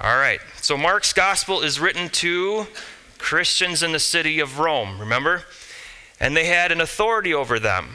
All 0.00 0.16
right. 0.16 0.40
So 0.60 0.76
Mark's 0.76 1.12
gospel 1.12 1.60
is 1.60 1.78
written 1.78 2.08
to 2.10 2.66
Christians 3.18 3.82
in 3.82 3.92
the 3.92 4.00
city 4.00 4.40
of 4.40 4.58
Rome, 4.58 4.98
remember? 4.98 5.44
And 6.18 6.36
they 6.36 6.46
had 6.46 6.72
an 6.72 6.80
authority 6.80 7.32
over 7.32 7.58
them, 7.58 7.94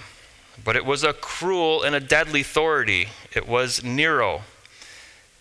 but 0.64 0.76
it 0.76 0.86
was 0.86 1.04
a 1.04 1.14
cruel 1.14 1.84
and 1.84 1.94
a 1.96 2.00
deadly 2.00 2.42
authority. 2.42 3.10
It 3.34 3.48
was 3.48 3.84
Nero. 3.84 4.42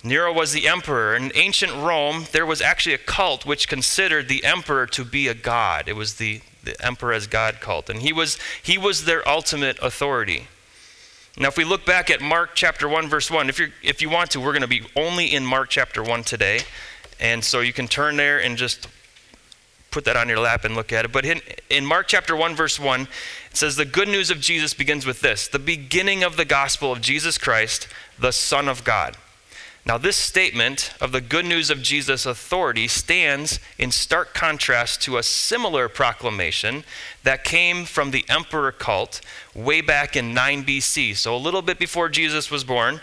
Nero 0.03 0.33
was 0.33 0.53
the 0.53 0.69
emperor. 0.69 1.15
In 1.15 1.33
ancient 1.35 1.73
Rome, 1.73 2.27
there 2.33 2.47
was 2.47 2.61
actually 2.61 2.95
a 2.95 2.99
cult 2.99 3.47
which 3.47 3.69
considered 3.69 4.29
the 4.29 4.45
emperor 4.45 4.87
to 4.89 5.05
be 5.05 5.29
a 5.29 5.35
god. 5.35 5.89
It 5.89 5.97
was 5.97 6.15
the, 6.15 6.41
the 6.63 6.77
emperor 6.85 7.13
as 7.13 7.27
God 7.27 7.61
cult. 7.61 7.89
And 7.89 8.03
he 8.03 8.13
was, 8.13 8.39
he 8.63 8.79
was 8.79 9.05
their 9.05 9.27
ultimate 9.29 9.79
authority. 9.81 10.49
Now, 11.41 11.47
if 11.47 11.57
we 11.57 11.65
look 11.65 11.87
back 11.87 12.11
at 12.11 12.21
Mark 12.21 12.51
chapter 12.55 12.89
1, 12.89 13.09
verse 13.09 13.31
1, 13.31 13.49
if, 13.49 13.61
you 13.61 13.71
if 13.81 14.03
you 14.03 14.11
want 14.11 14.33
to, 14.33 14.41
we're 14.41 14.53
going 14.53 14.63
to 14.63 14.67
be 14.67 14.83
only 14.97 15.33
in 15.33 15.47
Mark 15.47 15.71
chapter 15.71 16.03
1 16.03 16.25
today. 16.25 16.61
And 17.21 17.45
so 17.45 17.61
you 17.61 17.73
can 17.73 17.87
turn 17.87 18.17
there 18.17 18.41
and 18.43 18.57
just 18.57 18.89
put 19.93 20.05
that 20.07 20.17
on 20.17 20.29
your 20.29 20.41
lap 20.41 20.65
and 20.65 20.75
look 20.75 20.93
at 20.93 21.05
it. 21.05 21.13
But 21.13 21.25
in, 21.25 21.41
in 21.71 21.87
Mark 21.87 22.09
chapter 22.09 22.35
1, 22.35 22.57
verse 22.57 22.81
1, 22.81 23.03
it 23.03 23.09
says, 23.57 23.77
The 23.77 23.85
good 23.85 24.09
news 24.09 24.31
of 24.31 24.41
Jesus 24.41 24.75
begins 24.75 25.07
with 25.07 25.21
this 25.21 25.47
the 25.47 25.61
beginning 25.61 26.25
of 26.25 26.37
the 26.37 26.45
gospel 26.45 26.91
of 26.91 27.01
Jesus 27.01 27.39
Christ, 27.39 27.87
the 28.19 28.33
Son 28.33 28.69
of 28.69 28.83
God. 28.83 29.17
Now, 29.89 29.97
this 29.97 30.19
statement 30.19 30.93
of 31.01 31.13
the 31.13 31.23
good 31.23 31.47
news 31.47 31.71
of 31.71 31.81
Jesus' 31.81 32.27
authority 32.27 32.89
stands 32.89 33.59
in 33.79 33.91
stark 33.91 34.35
contrast 34.35 35.01
to 35.03 35.17
a 35.17 35.23
similar 35.23 35.89
proclamation 35.89 36.85
that 37.23 37.43
came 37.43 37.87
from 37.87 38.11
the 38.11 38.27
emperor 38.29 38.71
cult 38.71 39.23
way 39.55 39.81
back 39.81 40.15
in 40.15 40.35
9 40.35 40.63
BC. 40.65 41.17
So, 41.17 41.35
a 41.35 41.39
little 41.39 41.63
bit 41.63 41.79
before 41.79 42.11
Jesus 42.11 42.51
was 42.51 42.65
born, 42.65 43.01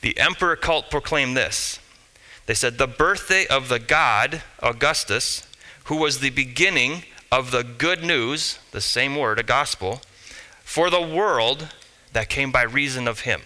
the 0.00 0.18
emperor 0.18 0.56
cult 0.56 0.90
proclaimed 0.90 1.36
this. 1.36 1.78
They 2.46 2.54
said, 2.54 2.76
The 2.76 2.88
birthday 2.88 3.46
of 3.46 3.68
the 3.68 3.78
god 3.78 4.42
Augustus, 4.60 5.46
who 5.84 5.96
was 5.96 6.18
the 6.18 6.30
beginning 6.30 7.04
of 7.30 7.52
the 7.52 7.62
good 7.62 8.02
news, 8.02 8.58
the 8.72 8.80
same 8.80 9.14
word, 9.14 9.38
a 9.38 9.44
gospel, 9.44 10.00
for 10.64 10.90
the 10.90 11.00
world 11.00 11.68
that 12.12 12.28
came 12.28 12.50
by 12.50 12.62
reason 12.62 13.06
of 13.06 13.20
him. 13.20 13.42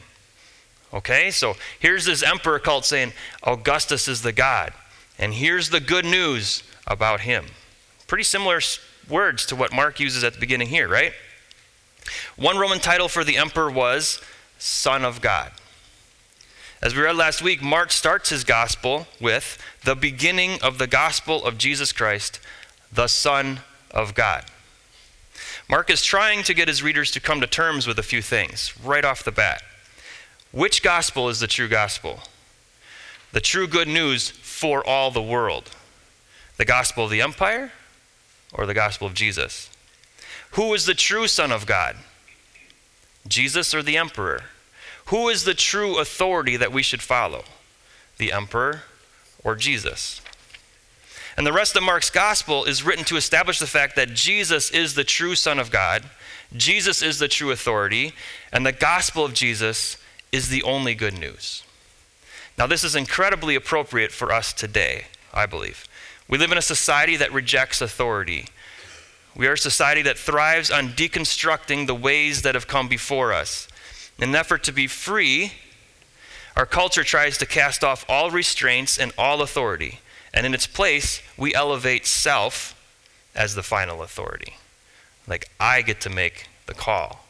Okay, 0.93 1.31
so 1.31 1.55
here's 1.79 2.05
this 2.05 2.23
emperor 2.23 2.59
cult 2.59 2.85
saying 2.85 3.13
Augustus 3.45 4.09
is 4.09 4.23
the 4.23 4.33
God. 4.33 4.73
And 5.19 5.35
here's 5.35 5.71
the 5.71 5.81
good 5.81 6.05
news 6.05 6.63
about 6.87 7.21
him. 7.21 7.47
Pretty 8.07 8.25
similar 8.25 8.61
words 9.09 9.47
to 9.47 9.57
what 9.57 9.73
Mark 9.73 10.01
uses 10.01 10.25
at 10.25 10.35
the 10.35 10.41
beginning 10.41 10.69
here, 10.69 10.89
right? 10.89 11.13
One 12.37 12.59
Roman 12.59 12.81
title 12.81 13.09
for 13.09 13.23
the 13.23 13.37
emperor 13.37 13.71
was 13.71 14.21
Son 14.59 15.05
of 15.05 15.21
God. 15.21 15.53
As 16.83 16.95
we 16.95 17.03
read 17.03 17.17
last 17.17 17.43
week, 17.43 17.63
Mark 17.63 17.93
starts 17.93 18.31
his 18.31 18.43
gospel 18.43 19.07
with 19.21 19.59
the 19.85 19.95
beginning 19.95 20.59
of 20.63 20.79
the 20.79 20.87
gospel 20.87 21.45
of 21.45 21.59
Jesus 21.59 21.93
Christ, 21.93 22.41
the 22.91 23.07
Son 23.07 23.61
of 23.91 24.15
God. 24.15 24.47
Mark 25.69 25.91
is 25.91 26.03
trying 26.03 26.43
to 26.45 26.55
get 26.55 26.69
his 26.69 26.83
readers 26.83 27.11
to 27.13 27.21
come 27.21 27.41
to 27.41 27.47
terms 27.47 27.87
with 27.87 27.99
a 27.99 28.03
few 28.03 28.23
things 28.23 28.73
right 28.83 29.05
off 29.05 29.23
the 29.23 29.31
bat. 29.31 29.63
Which 30.53 30.83
gospel 30.83 31.29
is 31.29 31.41
the 31.41 31.47
true 31.47 31.69
gospel? 31.69 32.21
The 33.33 33.41
true 33.41 33.69
good 33.69 33.89
news 33.89 34.31
for 34.31 34.85
all 34.87 35.11
the 35.11 35.23
world. 35.23 35.71
The 36.57 36.65
gospel 36.65 37.05
of 37.05 37.11
the 37.11 37.23
empire 37.23 37.73
or 38.53 38.67
the 38.67 38.75
gospel 38.75 39.07
of 39.07 39.15
Jesus? 39.15 39.71
Who 40.53 40.75
is 40.75 40.87
the 40.87 40.95
true 40.95 41.29
Son 41.29 41.53
of 41.53 41.67
God? 41.67 41.97
Jesus 43.29 43.75
or 43.75 43.83
the 43.83 43.97
emperor? 43.97 44.43
Who 45.07 45.29
is 45.29 45.45
the 45.45 45.55
true 45.55 45.99
authority 45.99 46.57
that 46.57 46.73
we 46.73 46.83
should 46.83 47.03
follow? 47.03 47.45
The 48.19 48.33
emperor 48.33 48.83
or 49.45 49.55
Jesus? 49.55 50.21
And 51.37 51.47
the 51.47 51.53
rest 51.53 51.77
of 51.77 51.83
Mark's 51.83 52.11
gospel 52.11 52.65
is 52.65 52.83
written 52.83 53.05
to 53.07 53.17
establish 53.17 53.59
the 53.59 53.67
fact 53.67 53.97
that 53.97 54.15
Jesus 54.15 54.71
is 54.71 54.95
the 54.95 55.05
true 55.05 55.35
Son 55.35 55.59
of 55.59 55.71
God, 55.71 56.05
Jesus 56.57 57.03
is 57.03 57.21
the 57.21 57.29
true 57.29 57.53
authority, 57.53 58.13
and 58.53 58.67
the 58.67 58.73
gospel 58.73 59.25
of 59.25 59.35
Jesus 59.35 59.97
is 60.33 60.49
the 60.49 60.63
only 60.63 60.95
good 60.95 61.19
news. 61.19 61.65
Now, 62.59 62.67
this 62.67 62.85
is 62.85 62.95
incredibly 62.95 63.55
appropriate 63.55 64.13
for 64.13 64.33
us 64.33 64.53
today, 64.53 65.07
I 65.33 65.47
believe. 65.47 65.89
We 66.29 66.39
live 66.39 66.53
in 66.53 66.59
a 66.59 66.63
society 66.63 67.17
that 67.17 67.33
rejects 67.33 67.81
authority. 67.81 68.47
We 69.35 69.47
are 69.47 69.55
a 69.55 69.59
society 69.59 70.03
that 70.03 70.19
thrives 70.19 70.71
on 70.71 70.91
deconstructing 70.91 71.87
the 71.87 71.95
ways 71.95 72.43
that 72.43 72.55
have 72.55 72.67
come 72.67 72.89
before 72.89 73.33
us. 73.33 73.67
In 74.19 74.31
an 74.31 74.35
effort 74.35 74.63
to 74.65 74.73
be 74.73 74.87
free, 74.87 75.53
our 76.57 76.67
culture 76.67 77.05
tries 77.05 77.39
to 77.39 77.47
cast 77.47 77.83
off 77.83 78.05
all 78.09 78.31
restraints 78.31 78.99
and 78.99 79.13
all 79.17 79.41
authority. 79.41 80.01
And 80.35 80.45
in 80.45 80.55
its 80.55 80.67
place, 80.67 81.23
we 81.37 81.55
elevate 81.55 82.07
self 82.07 82.77
as 83.35 83.55
the 83.55 83.63
final 83.63 84.03
authority. 84.03 84.57
Like, 85.27 85.49
I 85.59 85.83
get 85.83 86.01
to 86.03 86.11
make 86.11 86.47
the 86.67 86.75
call. 86.75 87.25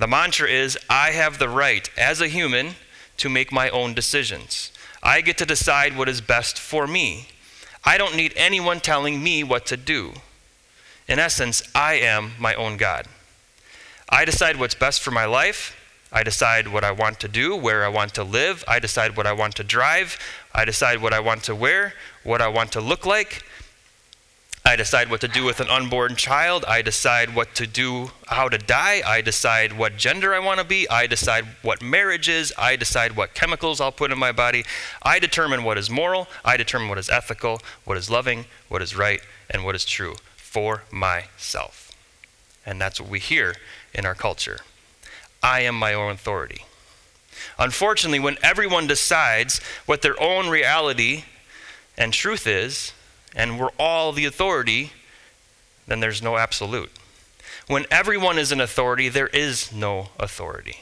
The 0.00 0.08
mantra 0.08 0.48
is 0.48 0.78
I 0.88 1.10
have 1.10 1.38
the 1.38 1.50
right 1.50 1.90
as 1.98 2.22
a 2.22 2.28
human 2.28 2.70
to 3.18 3.28
make 3.28 3.52
my 3.52 3.68
own 3.68 3.92
decisions. 3.92 4.72
I 5.02 5.20
get 5.20 5.36
to 5.36 5.44
decide 5.44 5.94
what 5.94 6.08
is 6.08 6.22
best 6.22 6.58
for 6.58 6.86
me. 6.86 7.28
I 7.84 7.98
don't 7.98 8.16
need 8.16 8.32
anyone 8.34 8.80
telling 8.80 9.22
me 9.22 9.44
what 9.44 9.66
to 9.66 9.76
do. 9.76 10.14
In 11.06 11.18
essence, 11.18 11.62
I 11.74 11.96
am 11.96 12.32
my 12.38 12.54
own 12.54 12.78
God. 12.78 13.08
I 14.08 14.24
decide 14.24 14.56
what's 14.56 14.74
best 14.74 15.02
for 15.02 15.10
my 15.10 15.26
life. 15.26 15.76
I 16.10 16.22
decide 16.22 16.68
what 16.68 16.82
I 16.82 16.92
want 16.92 17.20
to 17.20 17.28
do, 17.28 17.54
where 17.54 17.84
I 17.84 17.88
want 17.88 18.14
to 18.14 18.24
live. 18.24 18.64
I 18.66 18.78
decide 18.78 19.18
what 19.18 19.26
I 19.26 19.34
want 19.34 19.54
to 19.56 19.64
drive. 19.64 20.18
I 20.54 20.64
decide 20.64 21.02
what 21.02 21.12
I 21.12 21.20
want 21.20 21.44
to 21.44 21.54
wear, 21.54 21.92
what 22.24 22.40
I 22.40 22.48
want 22.48 22.72
to 22.72 22.80
look 22.80 23.04
like. 23.04 23.44
I 24.64 24.76
decide 24.76 25.10
what 25.10 25.22
to 25.22 25.28
do 25.28 25.44
with 25.44 25.60
an 25.60 25.70
unborn 25.70 26.16
child. 26.16 26.64
I 26.66 26.82
decide 26.82 27.34
what 27.34 27.54
to 27.54 27.66
do, 27.66 28.10
how 28.26 28.48
to 28.48 28.58
die. 28.58 29.02
I 29.04 29.22
decide 29.22 29.72
what 29.72 29.96
gender 29.96 30.34
I 30.34 30.38
want 30.38 30.60
to 30.60 30.66
be. 30.66 30.88
I 30.88 31.06
decide 31.06 31.46
what 31.62 31.82
marriage 31.82 32.28
is. 32.28 32.52
I 32.58 32.76
decide 32.76 33.16
what 33.16 33.34
chemicals 33.34 33.80
I'll 33.80 33.90
put 33.90 34.12
in 34.12 34.18
my 34.18 34.32
body. 34.32 34.64
I 35.02 35.18
determine 35.18 35.64
what 35.64 35.78
is 35.78 35.88
moral. 35.88 36.28
I 36.44 36.56
determine 36.58 36.88
what 36.88 36.98
is 36.98 37.08
ethical, 37.08 37.62
what 37.84 37.96
is 37.96 38.10
loving, 38.10 38.44
what 38.68 38.82
is 38.82 38.94
right, 38.94 39.22
and 39.48 39.64
what 39.64 39.74
is 39.74 39.84
true 39.86 40.16
for 40.36 40.84
myself. 40.90 41.90
And 42.66 42.78
that's 42.80 43.00
what 43.00 43.10
we 43.10 43.18
hear 43.18 43.54
in 43.94 44.04
our 44.04 44.14
culture. 44.14 44.58
I 45.42 45.60
am 45.60 45.74
my 45.74 45.94
own 45.94 46.12
authority. 46.12 46.66
Unfortunately, 47.58 48.20
when 48.20 48.36
everyone 48.42 48.86
decides 48.86 49.60
what 49.86 50.02
their 50.02 50.20
own 50.22 50.48
reality 50.48 51.24
and 51.96 52.12
truth 52.12 52.46
is, 52.46 52.92
and 53.34 53.58
we're 53.58 53.70
all 53.78 54.12
the 54.12 54.24
authority, 54.24 54.92
then 55.86 56.00
there's 56.00 56.22
no 56.22 56.36
absolute. 56.36 56.90
When 57.66 57.86
everyone 57.90 58.38
is 58.38 58.52
an 58.52 58.60
authority, 58.60 59.08
there 59.08 59.28
is 59.28 59.72
no 59.72 60.08
authority. 60.18 60.80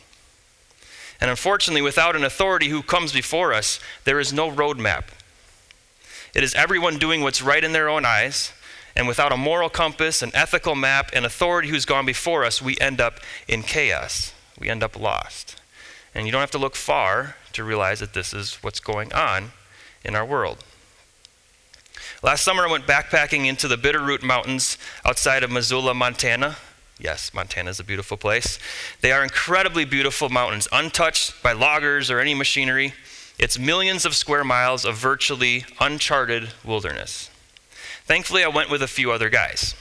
And 1.21 1.31
unfortunately, 1.31 1.83
without 1.83 2.17
an 2.17 2.25
authority 2.25 2.69
who 2.69 2.83
comes 2.83 3.13
before 3.13 3.53
us, 3.53 3.81
there 4.05 4.21
is 4.21 4.33
no 4.33 4.51
roadmap. 4.51 5.05
It 6.35 6.45
is 6.45 6.55
everyone 6.55 6.99
doing 6.99 7.23
what's 7.23 7.43
right 7.43 7.65
in 7.65 7.73
their 7.73 7.89
own 7.89 8.05
eyes, 8.05 8.53
and 8.95 9.07
without 9.07 9.33
a 9.33 9.37
moral 9.37 9.69
compass, 9.69 10.23
an 10.23 10.31
ethical 10.35 10.75
map, 10.75 11.11
an 11.13 11.25
authority 11.25 11.69
who's 11.69 11.85
gone 11.85 12.07
before 12.07 12.45
us, 12.45 12.63
we 12.63 12.77
end 12.81 13.01
up 13.01 13.21
in 13.47 13.63
chaos. 13.63 14.33
We 14.59 14.69
end 14.69 14.83
up 14.83 14.99
lost. 14.99 15.61
And 16.15 16.27
you 16.27 16.33
don't 16.33 16.41
have 16.41 16.51
to 16.53 16.59
look 16.59 16.75
far 16.75 17.37
to 17.53 17.65
realize 17.65 18.01
that 18.01 18.15
this 18.15 18.33
is 18.33 18.55
what's 18.57 18.81
going 18.81 19.13
on 19.13 19.53
in 20.05 20.15
our 20.15 20.25
world. 20.25 20.65
Last 22.21 22.43
summer, 22.43 22.67
I 22.67 22.71
went 22.73 22.85
backpacking 22.85 23.47
into 23.47 23.69
the 23.69 23.77
Bitterroot 23.77 24.25
Mountains 24.25 24.77
outside 25.05 25.45
of 25.45 25.53
Missoula, 25.53 25.95
Montana. 25.95 26.57
Yes, 26.99 27.33
Montana 27.33 27.71
is 27.71 27.79
a 27.79 27.85
beautiful 27.85 28.17
place. 28.17 28.59
They 29.03 29.13
are 29.13 29.23
incredibly 29.23 29.85
beautiful 29.85 30.29
mountains, 30.29 30.67
untouched 30.73 31.41
by 31.45 31.53
loggers 31.53 32.11
or 32.11 32.19
any 32.19 32.35
machinery. 32.35 32.93
It's 33.39 33.57
millions 33.57 34.05
of 34.05 34.17
square 34.17 34.43
miles 34.43 34.85
of 34.85 34.97
virtually 34.97 35.65
uncharted 35.79 36.51
wilderness. 36.65 37.31
Thankfully, 38.05 38.43
I 38.43 38.49
went 38.49 38.69
with 38.69 38.83
a 38.83 38.89
few 38.89 39.13
other 39.13 39.31
guys. 39.31 39.77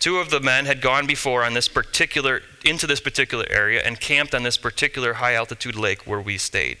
Two 0.00 0.16
of 0.16 0.30
the 0.30 0.40
men 0.40 0.66
had 0.66 0.80
gone 0.80 1.06
before 1.06 1.44
on 1.44 1.54
this 1.54 1.68
particular 1.68 2.42
into 2.64 2.88
this 2.88 3.00
particular 3.00 3.46
area 3.48 3.80
and 3.80 4.00
camped 4.00 4.34
on 4.34 4.42
this 4.42 4.56
particular 4.56 5.14
high 5.14 5.34
altitude 5.34 5.76
lake 5.76 6.04
where 6.04 6.20
we 6.20 6.36
stayed. 6.36 6.78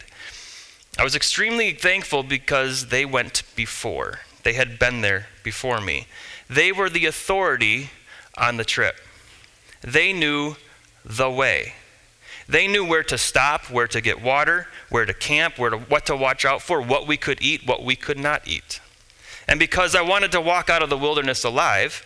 I 0.98 1.04
was 1.04 1.14
extremely 1.14 1.74
thankful 1.74 2.24
because 2.24 2.88
they 2.88 3.04
went 3.04 3.44
before. 3.54 4.18
They 4.44 4.52
had 4.52 4.78
been 4.78 5.00
there 5.00 5.26
before 5.42 5.80
me. 5.80 6.06
They 6.48 6.70
were 6.70 6.90
the 6.90 7.06
authority 7.06 7.90
on 8.36 8.56
the 8.56 8.64
trip. 8.64 8.96
They 9.80 10.12
knew 10.12 10.56
the 11.04 11.30
way. 11.30 11.74
They 12.48 12.68
knew 12.68 12.84
where 12.84 13.02
to 13.04 13.16
stop, 13.16 13.70
where 13.70 13.88
to 13.88 14.00
get 14.00 14.22
water, 14.22 14.68
where 14.90 15.06
to 15.06 15.14
camp, 15.14 15.58
where 15.58 15.70
to, 15.70 15.78
what 15.78 16.06
to 16.06 16.16
watch 16.16 16.44
out 16.44 16.60
for, 16.60 16.80
what 16.80 17.06
we 17.06 17.16
could 17.16 17.40
eat, 17.42 17.66
what 17.66 17.82
we 17.82 17.96
could 17.96 18.18
not 18.18 18.46
eat. 18.46 18.80
And 19.48 19.58
because 19.58 19.94
I 19.94 20.02
wanted 20.02 20.32
to 20.32 20.40
walk 20.40 20.68
out 20.68 20.82
of 20.82 20.90
the 20.90 20.98
wilderness 20.98 21.44
alive, 21.44 22.04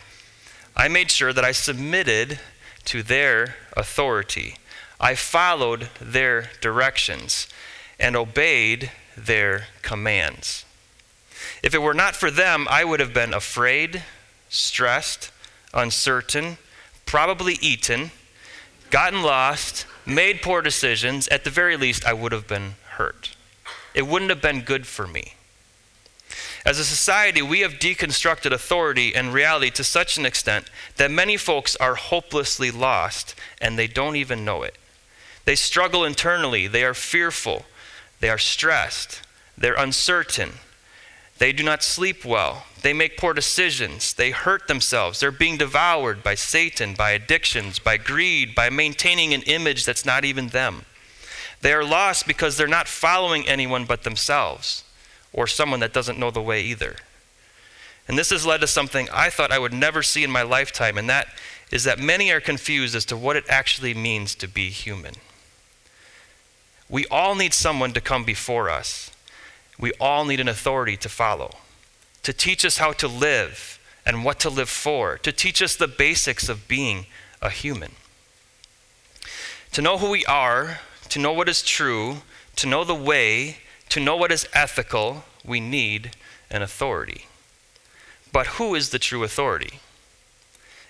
I 0.75 0.87
made 0.87 1.11
sure 1.11 1.33
that 1.33 1.43
I 1.43 1.51
submitted 1.51 2.39
to 2.85 3.03
their 3.03 3.55
authority. 3.75 4.55
I 4.99 5.15
followed 5.15 5.89
their 5.99 6.49
directions 6.61 7.47
and 7.99 8.15
obeyed 8.15 8.91
their 9.17 9.67
commands. 9.81 10.65
If 11.61 11.73
it 11.73 11.81
were 11.81 11.93
not 11.93 12.15
for 12.15 12.31
them, 12.31 12.67
I 12.69 12.83
would 12.83 12.99
have 12.99 13.13
been 13.13 13.33
afraid, 13.33 14.03
stressed, 14.49 15.31
uncertain, 15.73 16.57
probably 17.05 17.55
eaten, 17.61 18.11
gotten 18.89 19.21
lost, 19.21 19.85
made 20.05 20.41
poor 20.41 20.61
decisions. 20.61 21.27
At 21.27 21.43
the 21.43 21.49
very 21.49 21.75
least, 21.75 22.05
I 22.05 22.13
would 22.13 22.31
have 22.31 22.47
been 22.47 22.75
hurt. 22.91 23.35
It 23.93 24.07
wouldn't 24.07 24.31
have 24.31 24.41
been 24.41 24.61
good 24.61 24.87
for 24.87 25.07
me. 25.07 25.33
As 26.65 26.77
a 26.77 26.85
society, 26.85 27.41
we 27.41 27.61
have 27.61 27.73
deconstructed 27.73 28.51
authority 28.51 29.15
and 29.15 29.33
reality 29.33 29.69
to 29.71 29.83
such 29.83 30.17
an 30.17 30.25
extent 30.25 30.65
that 30.97 31.09
many 31.09 31.37
folks 31.37 31.75
are 31.77 31.95
hopelessly 31.95 32.69
lost 32.69 33.33
and 33.61 33.77
they 33.77 33.87
don't 33.87 34.15
even 34.15 34.45
know 34.45 34.63
it. 34.63 34.75
They 35.45 35.55
struggle 35.55 36.03
internally, 36.03 36.67
they 36.67 36.83
are 36.83 36.93
fearful, 36.93 37.65
they 38.19 38.29
are 38.29 38.37
stressed, 38.37 39.21
they're 39.57 39.73
uncertain, 39.73 40.51
they 41.39 41.51
do 41.51 41.63
not 41.63 41.83
sleep 41.83 42.23
well, 42.23 42.65
they 42.81 42.93
make 42.93 43.17
poor 43.17 43.33
decisions, 43.33 44.13
they 44.13 44.31
hurt 44.31 44.67
themselves, 44.67 45.19
they're 45.19 45.31
being 45.31 45.57
devoured 45.57 46.21
by 46.21 46.35
Satan, 46.35 46.93
by 46.93 47.11
addictions, 47.11 47.79
by 47.79 47.97
greed, 47.97 48.53
by 48.53 48.69
maintaining 48.69 49.33
an 49.33 49.41
image 49.43 49.85
that's 49.85 50.05
not 50.05 50.23
even 50.23 50.49
them. 50.49 50.85
They 51.61 51.73
are 51.73 51.83
lost 51.83 52.27
because 52.27 52.55
they're 52.55 52.67
not 52.67 52.87
following 52.87 53.47
anyone 53.47 53.85
but 53.85 54.03
themselves 54.03 54.83
or 55.33 55.47
someone 55.47 55.79
that 55.81 55.93
doesn't 55.93 56.19
know 56.19 56.31
the 56.31 56.41
way 56.41 56.61
either. 56.61 56.97
And 58.07 58.17
this 58.17 58.31
has 58.31 58.45
led 58.45 58.61
to 58.61 58.67
something 58.67 59.07
I 59.13 59.29
thought 59.29 59.51
I 59.51 59.59
would 59.59 59.73
never 59.73 60.01
see 60.01 60.23
in 60.23 60.31
my 60.31 60.41
lifetime, 60.41 60.97
and 60.97 61.09
that 61.09 61.27
is 61.71 61.83
that 61.83 61.99
many 61.99 62.31
are 62.31 62.41
confused 62.41 62.95
as 62.95 63.05
to 63.05 63.17
what 63.17 63.35
it 63.35 63.45
actually 63.47 63.93
means 63.93 64.33
to 64.35 64.47
be 64.47 64.69
human. 64.69 65.13
We 66.89 67.05
all 67.07 67.35
need 67.35 67.53
someone 67.53 67.93
to 67.93 68.01
come 68.01 68.23
before 68.23 68.69
us. 68.69 69.08
We 69.79 69.93
all 69.99 70.25
need 70.25 70.39
an 70.39 70.49
authority 70.49 70.97
to 70.97 71.09
follow, 71.09 71.51
to 72.23 72.33
teach 72.33 72.65
us 72.65 72.77
how 72.77 72.91
to 72.93 73.07
live 73.07 73.79
and 74.05 74.25
what 74.25 74.39
to 74.41 74.49
live 74.49 74.69
for, 74.69 75.17
to 75.19 75.31
teach 75.31 75.61
us 75.61 75.75
the 75.75 75.87
basics 75.87 76.49
of 76.49 76.67
being 76.67 77.05
a 77.41 77.49
human. 77.49 77.93
To 79.71 79.81
know 79.81 79.97
who 79.97 80.09
we 80.09 80.25
are, 80.25 80.79
to 81.09 81.19
know 81.19 81.31
what 81.31 81.47
is 81.47 81.61
true, 81.61 82.17
to 82.57 82.67
know 82.67 82.83
the 82.83 82.95
way, 82.95 83.57
to 83.89 83.99
know 83.99 84.17
what 84.17 84.31
is 84.31 84.47
ethical, 84.53 85.23
we 85.45 85.59
need 85.59 86.11
an 86.51 86.61
authority. 86.61 87.27
But 88.31 88.47
who 88.47 88.75
is 88.75 88.89
the 88.89 88.99
true 88.99 89.23
authority? 89.23 89.79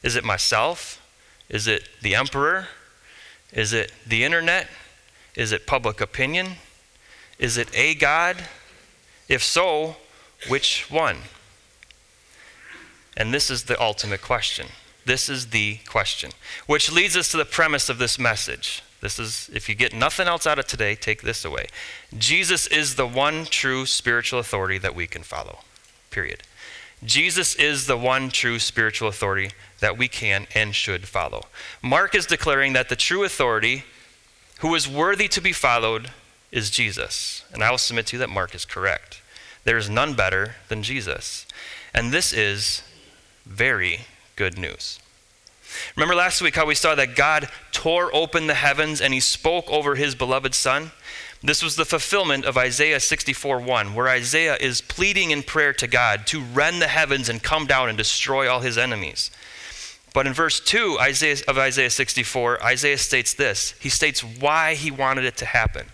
Is 0.02 0.16
it 0.16 0.24
myself? 0.24 1.02
Is 1.50 1.68
it 1.68 1.88
the 2.02 2.16
emperor? 2.16 2.68
Is 3.52 3.74
it 3.74 3.92
the 4.06 4.24
internet? 4.24 4.68
Is 5.36 5.52
it 5.52 5.68
public 5.68 6.02
opinion? 6.02 6.54
Is 7.38 7.58
it 7.58 7.70
a 7.74 7.96
God? 7.96 8.38
If 9.30 9.44
so, 9.44 9.96
which 10.48 10.90
one? 10.90 11.18
And 13.16 13.34
this 13.34 13.50
is 13.50 13.66
the 13.66 13.80
ultimate 13.80 14.22
question. 14.22 14.68
This 15.06 15.30
is 15.30 15.48
the 15.48 15.78
question, 15.88 16.32
which 16.68 16.92
leads 16.92 17.16
us 17.16 17.32
to 17.32 17.38
the 17.38 17.46
premise 17.46 17.90
of 17.90 17.98
this 17.98 18.20
message. 18.20 18.84
This 19.02 19.18
is, 19.18 19.50
if 19.54 19.70
you 19.70 19.76
get 19.76 19.94
nothing 19.94 20.28
else 20.28 20.46
out 20.46 20.60
of 20.60 20.68
today, 20.68 20.96
take 20.96 21.22
this 21.22 21.46
away. 21.46 21.68
Jesus 22.18 22.68
is 22.68 22.96
the 22.96 23.08
one 23.08 23.46
true 23.46 23.86
spiritual 23.86 24.40
authority 24.40 24.78
that 24.78 24.94
we 24.94 25.08
can 25.08 25.24
follow. 25.24 25.60
Period. 26.12 26.44
Jesus 27.04 27.56
is 27.56 27.88
the 27.88 27.98
one 27.98 28.30
true 28.30 28.60
spiritual 28.60 29.08
authority 29.08 29.52
that 29.80 29.98
we 29.98 30.10
can 30.10 30.48
and 30.54 30.76
should 30.76 31.08
follow. 31.08 31.46
Mark 31.82 32.14
is 32.14 32.26
declaring 32.26 32.74
that 32.74 32.90
the 32.90 32.96
true 32.96 33.24
authority 33.24 33.86
who 34.60 34.76
is 34.76 34.88
worthy 34.88 35.30
to 35.30 35.40
be 35.40 35.54
followed 35.54 36.12
is 36.52 36.70
Jesus. 36.70 37.44
And 37.54 37.64
I 37.64 37.72
will 37.72 37.78
submit 37.78 38.08
to 38.08 38.16
you 38.16 38.20
that 38.20 38.30
Mark 38.30 38.56
is 38.56 38.66
correct. 38.66 39.22
There 39.64 39.78
is 39.78 39.90
none 39.90 40.14
better 40.14 40.56
than 40.68 40.84
Jesus. 40.84 41.46
And 41.94 42.12
this 42.12 42.34
is 42.34 42.84
very 43.46 44.02
good 44.36 44.58
news. 44.58 45.00
Remember 45.96 46.16
last 46.16 46.42
week 46.42 46.56
how 46.56 46.66
we 46.66 46.76
saw 46.76 46.96
that 46.96 47.16
God 47.16 47.50
tore 47.72 48.14
open 48.16 48.48
the 48.48 48.56
heavens 48.56 49.02
and 49.02 49.14
he 49.14 49.20
spoke 49.20 49.70
over 49.70 49.96
his 49.96 50.16
beloved 50.16 50.56
Son? 50.56 50.92
This 51.42 51.64
was 51.64 51.76
the 51.76 51.86
fulfillment 51.86 52.44
of 52.44 52.58
Isaiah 52.58 53.00
64 53.00 53.60
1, 53.60 53.94
where 53.94 54.10
Isaiah 54.10 54.58
is 54.58 54.82
pleading 54.82 55.32
in 55.32 55.44
prayer 55.44 55.72
to 55.74 55.88
God 55.88 56.28
to 56.28 56.42
rend 56.42 56.82
the 56.82 56.88
heavens 56.88 57.30
and 57.30 57.42
come 57.42 57.66
down 57.66 57.88
and 57.88 57.98
destroy 57.98 58.50
all 58.50 58.60
his 58.60 58.78
enemies. 58.78 59.32
But 60.14 60.28
in 60.28 60.34
verse 60.34 60.60
2 60.60 60.98
Isaiah, 61.00 61.38
of 61.48 61.58
Isaiah 61.58 61.92
64, 61.92 62.64
Isaiah 62.64 62.98
states 62.98 63.34
this. 63.34 63.74
He 63.80 63.90
states 63.90 64.22
why 64.22 64.74
he 64.74 64.92
wanted 64.92 65.24
it 65.24 65.38
to 65.38 65.46
happen 65.46 65.86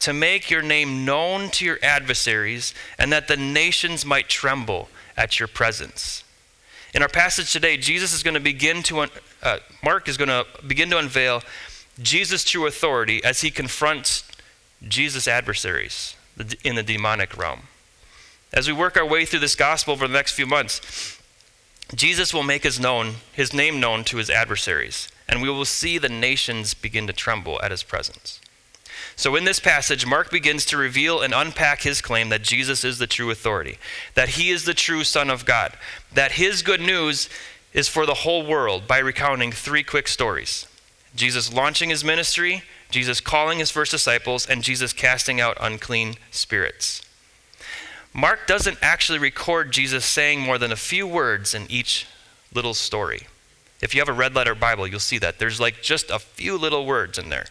to 0.00 0.12
make 0.12 0.50
your 0.50 0.62
name 0.62 1.04
known 1.04 1.50
to 1.50 1.64
your 1.64 1.78
adversaries, 1.82 2.74
and 2.98 3.12
that 3.12 3.28
the 3.28 3.36
nations 3.36 4.04
might 4.04 4.28
tremble 4.28 4.88
at 5.16 5.38
your 5.38 5.48
presence. 5.48 6.24
In 6.94 7.02
our 7.02 7.08
passage 7.08 7.52
today, 7.52 7.76
Jesus 7.76 8.12
is 8.12 8.22
going 8.22 8.34
to 8.34 8.40
begin 8.40 8.82
to, 8.84 9.06
uh, 9.42 9.58
Mark 9.84 10.08
is 10.08 10.16
going 10.16 10.28
to 10.28 10.46
begin 10.66 10.90
to 10.90 10.98
unveil 10.98 11.42
Jesus' 12.02 12.44
true 12.44 12.66
authority 12.66 13.22
as 13.22 13.42
he 13.42 13.50
confronts 13.50 14.24
Jesus' 14.86 15.28
adversaries 15.28 16.16
in 16.64 16.74
the 16.74 16.82
demonic 16.82 17.36
realm. 17.36 17.62
As 18.52 18.66
we 18.66 18.72
work 18.72 18.96
our 18.96 19.06
way 19.06 19.24
through 19.24 19.40
this 19.40 19.54
gospel 19.54 19.92
over 19.92 20.08
the 20.08 20.14
next 20.14 20.32
few 20.32 20.46
months, 20.46 21.20
Jesus 21.94 22.32
will 22.32 22.42
make 22.42 22.62
his 22.62 22.80
known, 22.80 23.16
his 23.32 23.52
name 23.52 23.78
known 23.78 24.04
to 24.04 24.16
his 24.16 24.30
adversaries, 24.30 25.08
and 25.28 25.42
we 25.42 25.50
will 25.50 25.64
see 25.64 25.98
the 25.98 26.08
nations 26.08 26.72
begin 26.74 27.06
to 27.06 27.12
tremble 27.12 27.60
at 27.62 27.70
his 27.70 27.82
presence. 27.82 28.40
So, 29.20 29.36
in 29.36 29.44
this 29.44 29.60
passage, 29.60 30.06
Mark 30.06 30.30
begins 30.30 30.64
to 30.64 30.78
reveal 30.78 31.20
and 31.20 31.34
unpack 31.34 31.82
his 31.82 32.00
claim 32.00 32.30
that 32.30 32.40
Jesus 32.40 32.84
is 32.84 32.96
the 32.96 33.06
true 33.06 33.30
authority, 33.30 33.76
that 34.14 34.30
he 34.30 34.48
is 34.48 34.64
the 34.64 34.72
true 34.72 35.04
Son 35.04 35.28
of 35.28 35.44
God, 35.44 35.74
that 36.10 36.32
his 36.32 36.62
good 36.62 36.80
news 36.80 37.28
is 37.74 37.86
for 37.86 38.06
the 38.06 38.14
whole 38.14 38.46
world 38.46 38.86
by 38.86 38.96
recounting 38.96 39.52
three 39.52 39.82
quick 39.82 40.08
stories 40.08 40.66
Jesus 41.14 41.52
launching 41.52 41.90
his 41.90 42.02
ministry, 42.02 42.62
Jesus 42.88 43.20
calling 43.20 43.58
his 43.58 43.70
first 43.70 43.90
disciples, 43.90 44.46
and 44.46 44.62
Jesus 44.62 44.94
casting 44.94 45.38
out 45.38 45.58
unclean 45.60 46.14
spirits. 46.30 47.02
Mark 48.14 48.46
doesn't 48.46 48.78
actually 48.80 49.18
record 49.18 49.70
Jesus 49.70 50.06
saying 50.06 50.40
more 50.40 50.56
than 50.56 50.72
a 50.72 50.76
few 50.76 51.06
words 51.06 51.54
in 51.54 51.70
each 51.70 52.06
little 52.54 52.72
story. 52.72 53.26
If 53.82 53.94
you 53.94 54.00
have 54.00 54.08
a 54.08 54.14
red 54.14 54.34
letter 54.34 54.54
Bible, 54.54 54.86
you'll 54.86 54.98
see 54.98 55.18
that. 55.18 55.38
There's 55.38 55.60
like 55.60 55.82
just 55.82 56.08
a 56.08 56.18
few 56.18 56.56
little 56.56 56.86
words 56.86 57.18
in 57.18 57.28
there. 57.28 57.44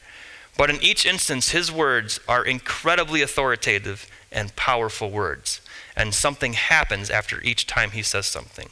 But 0.59 0.69
in 0.69 0.83
each 0.83 1.05
instance, 1.05 1.51
his 1.51 1.71
words 1.71 2.19
are 2.27 2.43
incredibly 2.43 3.21
authoritative 3.21 4.11
and 4.29 4.53
powerful 4.57 5.09
words. 5.09 5.61
And 5.95 6.13
something 6.13 6.51
happens 6.51 7.09
after 7.09 7.41
each 7.43 7.65
time 7.65 7.91
he 7.91 8.03
says 8.03 8.25
something. 8.25 8.67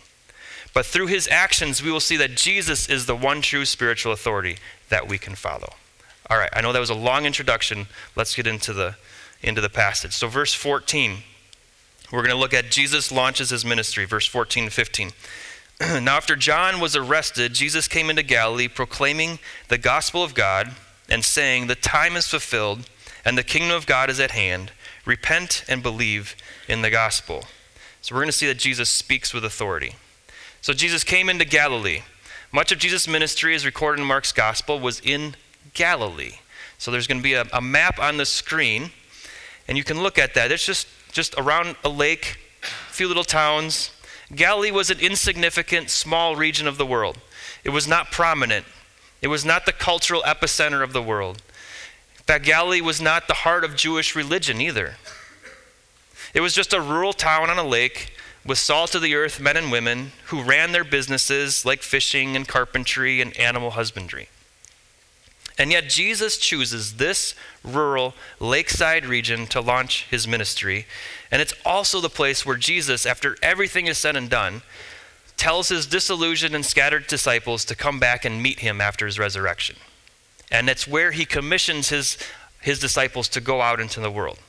But 0.73 0.85
through 0.85 1.07
his 1.07 1.29
actions, 1.29 1.81
we 1.81 1.89
will 1.89 2.01
see 2.01 2.17
that 2.17 2.35
Jesus 2.35 2.89
is 2.89 3.05
the 3.05 3.15
one 3.15 3.41
true 3.41 3.63
spiritual 3.63 4.11
authority 4.11 4.57
that 4.89 5.07
we 5.07 5.17
can 5.17 5.33
follow. 5.33 5.75
All 6.29 6.37
right, 6.37 6.49
I 6.51 6.59
know 6.59 6.73
that 6.73 6.79
was 6.81 6.89
a 6.89 6.93
long 6.93 7.25
introduction. 7.25 7.87
Let's 8.17 8.35
get 8.35 8.47
into 8.47 8.73
the, 8.73 8.95
into 9.41 9.61
the 9.61 9.69
passage. 9.69 10.11
So, 10.11 10.27
verse 10.27 10.53
14, 10.53 11.19
we're 12.11 12.19
going 12.19 12.35
to 12.35 12.35
look 12.35 12.53
at 12.53 12.69
Jesus 12.69 13.13
launches 13.13 13.51
his 13.51 13.63
ministry, 13.63 14.03
verse 14.03 14.27
14 14.27 14.65
to 14.65 14.71
15. 14.71 15.11
now, 16.01 16.17
after 16.17 16.35
John 16.35 16.81
was 16.81 16.97
arrested, 16.97 17.53
Jesus 17.53 17.87
came 17.87 18.09
into 18.09 18.23
Galilee 18.23 18.67
proclaiming 18.67 19.39
the 19.69 19.77
gospel 19.77 20.21
of 20.21 20.33
God 20.33 20.75
and 21.09 21.23
saying, 21.23 21.67
The 21.67 21.75
time 21.75 22.15
is 22.15 22.27
fulfilled 22.27 22.89
and 23.27 23.37
the 23.37 23.43
kingdom 23.43 23.75
of 23.75 23.85
God 23.85 24.09
is 24.09 24.19
at 24.19 24.31
hand. 24.31 24.71
Repent 25.05 25.65
and 25.67 25.83
believe 25.83 26.35
in 26.69 26.81
the 26.81 26.89
gospel. 26.89 27.43
So 28.01 28.15
we're 28.15 28.21
going 28.21 28.29
to 28.29 28.37
see 28.37 28.47
that 28.47 28.57
Jesus 28.57 28.89
speaks 28.89 29.33
with 29.33 29.43
authority. 29.43 29.95
So 30.61 30.71
Jesus 30.71 31.03
came 31.03 31.29
into 31.29 31.43
Galilee. 31.43 32.03
Much 32.53 32.71
of 32.71 32.79
Jesus' 32.79 33.07
ministry, 33.07 33.53
as 33.53 33.65
recorded 33.65 34.01
in 34.01 34.07
Mark's 34.07 34.31
gospel, 34.31 34.79
was 34.79 35.01
in 35.01 35.35
Galilee. 35.73 36.35
So 36.77 36.89
there's 36.89 37.07
going 37.07 37.19
to 37.19 37.23
be 37.23 37.33
a, 37.33 37.45
a 37.51 37.61
map 37.61 37.99
on 37.99 38.15
the 38.15 38.25
screen, 38.25 38.91
and 39.67 39.77
you 39.77 39.83
can 39.83 40.01
look 40.01 40.17
at 40.17 40.33
that. 40.35 40.51
It's 40.51 40.65
just, 40.65 40.87
just 41.11 41.35
around 41.37 41.75
a 41.83 41.89
lake, 41.89 42.37
a 42.63 42.93
few 42.93 43.09
little 43.09 43.25
towns. 43.25 43.91
Galilee 44.33 44.71
was 44.71 44.89
an 44.89 44.99
insignificant, 44.99 45.89
small 45.89 46.35
region 46.37 46.67
of 46.67 46.77
the 46.77 46.85
world. 46.85 47.17
It 47.65 47.71
was 47.71 47.87
not 47.87 48.11
prominent. 48.11 48.65
It 49.21 49.27
was 49.27 49.45
not 49.45 49.65
the 49.65 49.73
cultural 49.73 50.21
epicenter 50.23 50.83
of 50.83 50.93
the 50.93 51.01
world. 51.01 51.41
In 52.17 52.23
fact, 52.23 52.45
Galilee 52.45 52.81
was 52.81 53.01
not 53.01 53.27
the 53.27 53.33
heart 53.33 53.63
of 53.63 53.75
Jewish 53.75 54.15
religion 54.15 54.61
either. 54.61 54.95
It 56.33 56.41
was 56.41 56.53
just 56.53 56.73
a 56.73 56.81
rural 56.81 57.13
town 57.13 57.49
on 57.49 57.57
a 57.57 57.63
lake 57.63 58.13
with 58.45 58.57
salt 58.57 58.95
of 58.95 59.01
the 59.01 59.15
earth 59.15 59.39
men 59.39 59.57
and 59.57 59.71
women 59.71 60.11
who 60.25 60.41
ran 60.41 60.71
their 60.71 60.83
businesses 60.83 61.65
like 61.65 61.81
fishing 61.81 62.35
and 62.35 62.47
carpentry 62.47 63.21
and 63.21 63.35
animal 63.37 63.71
husbandry. 63.71 64.29
And 65.57 65.71
yet, 65.71 65.89
Jesus 65.89 66.37
chooses 66.37 66.97
this 66.97 67.33
rural 67.63 68.13
lakeside 68.39 69.05
region 69.05 69.47
to 69.47 69.59
launch 69.59 70.05
his 70.09 70.27
ministry. 70.27 70.85
And 71.31 71.41
it's 71.41 71.53
also 71.65 71.99
the 71.99 72.09
place 72.09 72.45
where 72.45 72.57
Jesus, 72.57 73.05
after 73.05 73.35
everything 73.41 73.87
is 73.87 73.97
said 73.97 74.15
and 74.15 74.29
done, 74.29 74.61
tells 75.37 75.69
his 75.69 75.85
disillusioned 75.85 76.55
and 76.55 76.65
scattered 76.65 77.07
disciples 77.07 77.63
to 77.65 77.75
come 77.75 77.99
back 77.99 78.25
and 78.25 78.41
meet 78.41 78.59
him 78.59 78.81
after 78.81 79.05
his 79.05 79.19
resurrection. 79.19 79.75
And 80.51 80.69
it's 80.69 80.87
where 80.87 81.11
he 81.11 81.25
commissions 81.25 81.89
his, 81.89 82.17
his 82.61 82.79
disciples 82.79 83.27
to 83.29 83.41
go 83.41 83.61
out 83.61 83.79
into 83.79 83.99
the 83.99 84.11
world. 84.11 84.39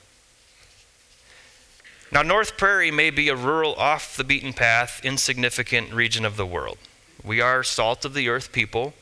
Now, 2.10 2.22
North 2.22 2.56
Prairie 2.56 2.90
may 2.90 3.10
be 3.10 3.28
a 3.28 3.36
rural, 3.36 3.74
off 3.74 4.16
the 4.16 4.24
beaten 4.24 4.54
path, 4.54 5.00
insignificant 5.04 5.92
region 5.92 6.24
of 6.24 6.38
the 6.38 6.46
world. 6.46 6.78
We 7.22 7.42
are 7.42 7.62
salt 7.62 8.04
of 8.06 8.14
the 8.14 8.30
earth 8.30 8.50
people 8.50 8.94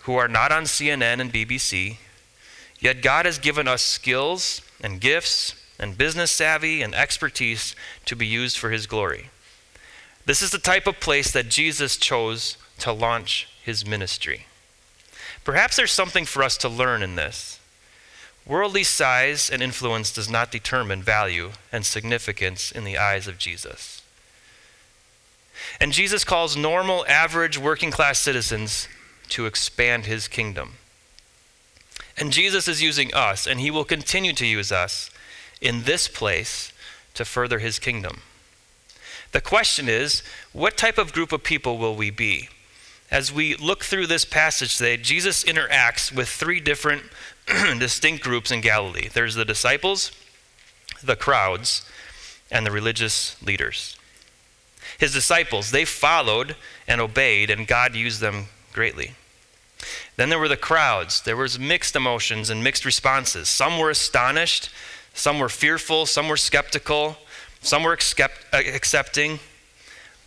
who 0.00 0.16
are 0.16 0.28
not 0.28 0.52
on 0.52 0.64
CNN 0.64 1.20
and 1.20 1.32
BBC, 1.32 1.98
yet 2.78 3.02
God 3.02 3.26
has 3.26 3.38
given 3.38 3.68
us 3.68 3.82
skills 3.82 4.62
and 4.80 5.00
gifts 5.00 5.54
and 5.78 5.98
business 5.98 6.30
savvy 6.30 6.80
and 6.80 6.94
expertise 6.94 7.76
to 8.06 8.16
be 8.16 8.26
used 8.26 8.56
for 8.56 8.70
His 8.70 8.86
glory. 8.86 9.30
This 10.26 10.42
is 10.42 10.50
the 10.50 10.58
type 10.58 10.86
of 10.86 11.00
place 11.00 11.30
that 11.30 11.48
Jesus 11.48 11.96
chose 11.96 12.56
to 12.80 12.92
launch 12.92 13.48
His 13.62 13.86
ministry. 13.86 14.46
Perhaps 15.44 15.76
there's 15.76 15.92
something 15.92 16.24
for 16.24 16.42
us 16.42 16.56
to 16.58 16.68
learn 16.68 17.02
in 17.02 17.14
this. 17.14 17.60
Worldly 18.44 18.84
size 18.84 19.48
and 19.48 19.62
influence 19.62 20.12
does 20.12 20.28
not 20.28 20.52
determine 20.52 21.02
value 21.02 21.52
and 21.72 21.86
significance 21.86 22.70
in 22.70 22.84
the 22.84 22.98
eyes 22.98 23.26
of 23.26 23.38
Jesus. 23.38 24.02
And 25.80 25.92
Jesus 25.92 26.24
calls 26.24 26.56
normal, 26.56 27.04
average, 27.06 27.58
working 27.58 27.90
class 27.90 28.18
citizens 28.18 28.88
to 29.30 29.46
expand 29.46 30.06
his 30.06 30.28
kingdom. 30.28 30.74
And 32.16 32.32
Jesus 32.32 32.68
is 32.68 32.82
using 32.82 33.12
us, 33.14 33.46
and 33.46 33.60
he 33.60 33.70
will 33.70 33.84
continue 33.84 34.32
to 34.34 34.46
use 34.46 34.72
us 34.72 35.10
in 35.60 35.82
this 35.82 36.08
place 36.08 36.72
to 37.14 37.24
further 37.24 37.58
his 37.58 37.78
kingdom. 37.78 38.22
The 39.32 39.40
question 39.40 39.88
is 39.88 40.22
what 40.52 40.76
type 40.76 40.98
of 40.98 41.12
group 41.12 41.32
of 41.32 41.42
people 41.42 41.78
will 41.78 41.96
we 41.96 42.10
be? 42.10 42.48
As 43.10 43.32
we 43.32 43.54
look 43.56 43.84
through 43.84 44.06
this 44.08 44.24
passage 44.24 44.76
today, 44.76 44.96
Jesus 44.96 45.44
interacts 45.44 46.12
with 46.12 46.28
three 46.28 46.60
different 46.60 47.02
distinct 47.78 48.24
groups 48.24 48.50
in 48.50 48.60
Galilee 48.60 49.08
there's 49.12 49.34
the 49.34 49.44
disciples, 49.44 50.10
the 51.02 51.16
crowds, 51.16 51.88
and 52.50 52.66
the 52.66 52.70
religious 52.70 53.40
leaders. 53.42 53.96
His 54.98 55.12
disciples, 55.12 55.70
they 55.70 55.84
followed 55.84 56.56
and 56.88 57.00
obeyed, 57.00 57.50
and 57.50 57.66
God 57.66 57.94
used 57.94 58.20
them 58.20 58.46
greatly. 58.72 59.14
Then 60.16 60.30
there 60.30 60.38
were 60.38 60.48
the 60.48 60.56
crowds. 60.56 61.20
There 61.20 61.36
was 61.36 61.58
mixed 61.58 61.94
emotions 61.94 62.48
and 62.50 62.64
mixed 62.64 62.84
responses. 62.84 63.48
Some 63.48 63.78
were 63.78 63.90
astonished, 63.90 64.70
some 65.12 65.38
were 65.38 65.48
fearful, 65.48 66.06
some 66.06 66.28
were 66.28 66.36
skeptical, 66.36 67.18
some 67.66 67.82
were 67.82 67.92
accept, 67.92 68.46
uh, 68.52 68.58
accepting. 68.58 69.40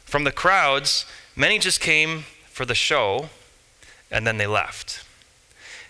From 0.04 0.26
the 0.26 0.32
crowds, 0.32 1.06
many 1.38 1.58
just 1.58 1.80
came 1.80 2.26
for 2.50 2.66
the 2.66 2.76
show 2.76 3.30
and 4.12 4.28
then 4.28 4.38
they 4.38 4.46
left. 4.46 5.06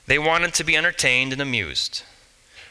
They 0.05 0.19
wanted 0.19 0.53
to 0.53 0.63
be 0.63 0.77
entertained 0.77 1.33
and 1.33 1.41
amused, 1.41 2.03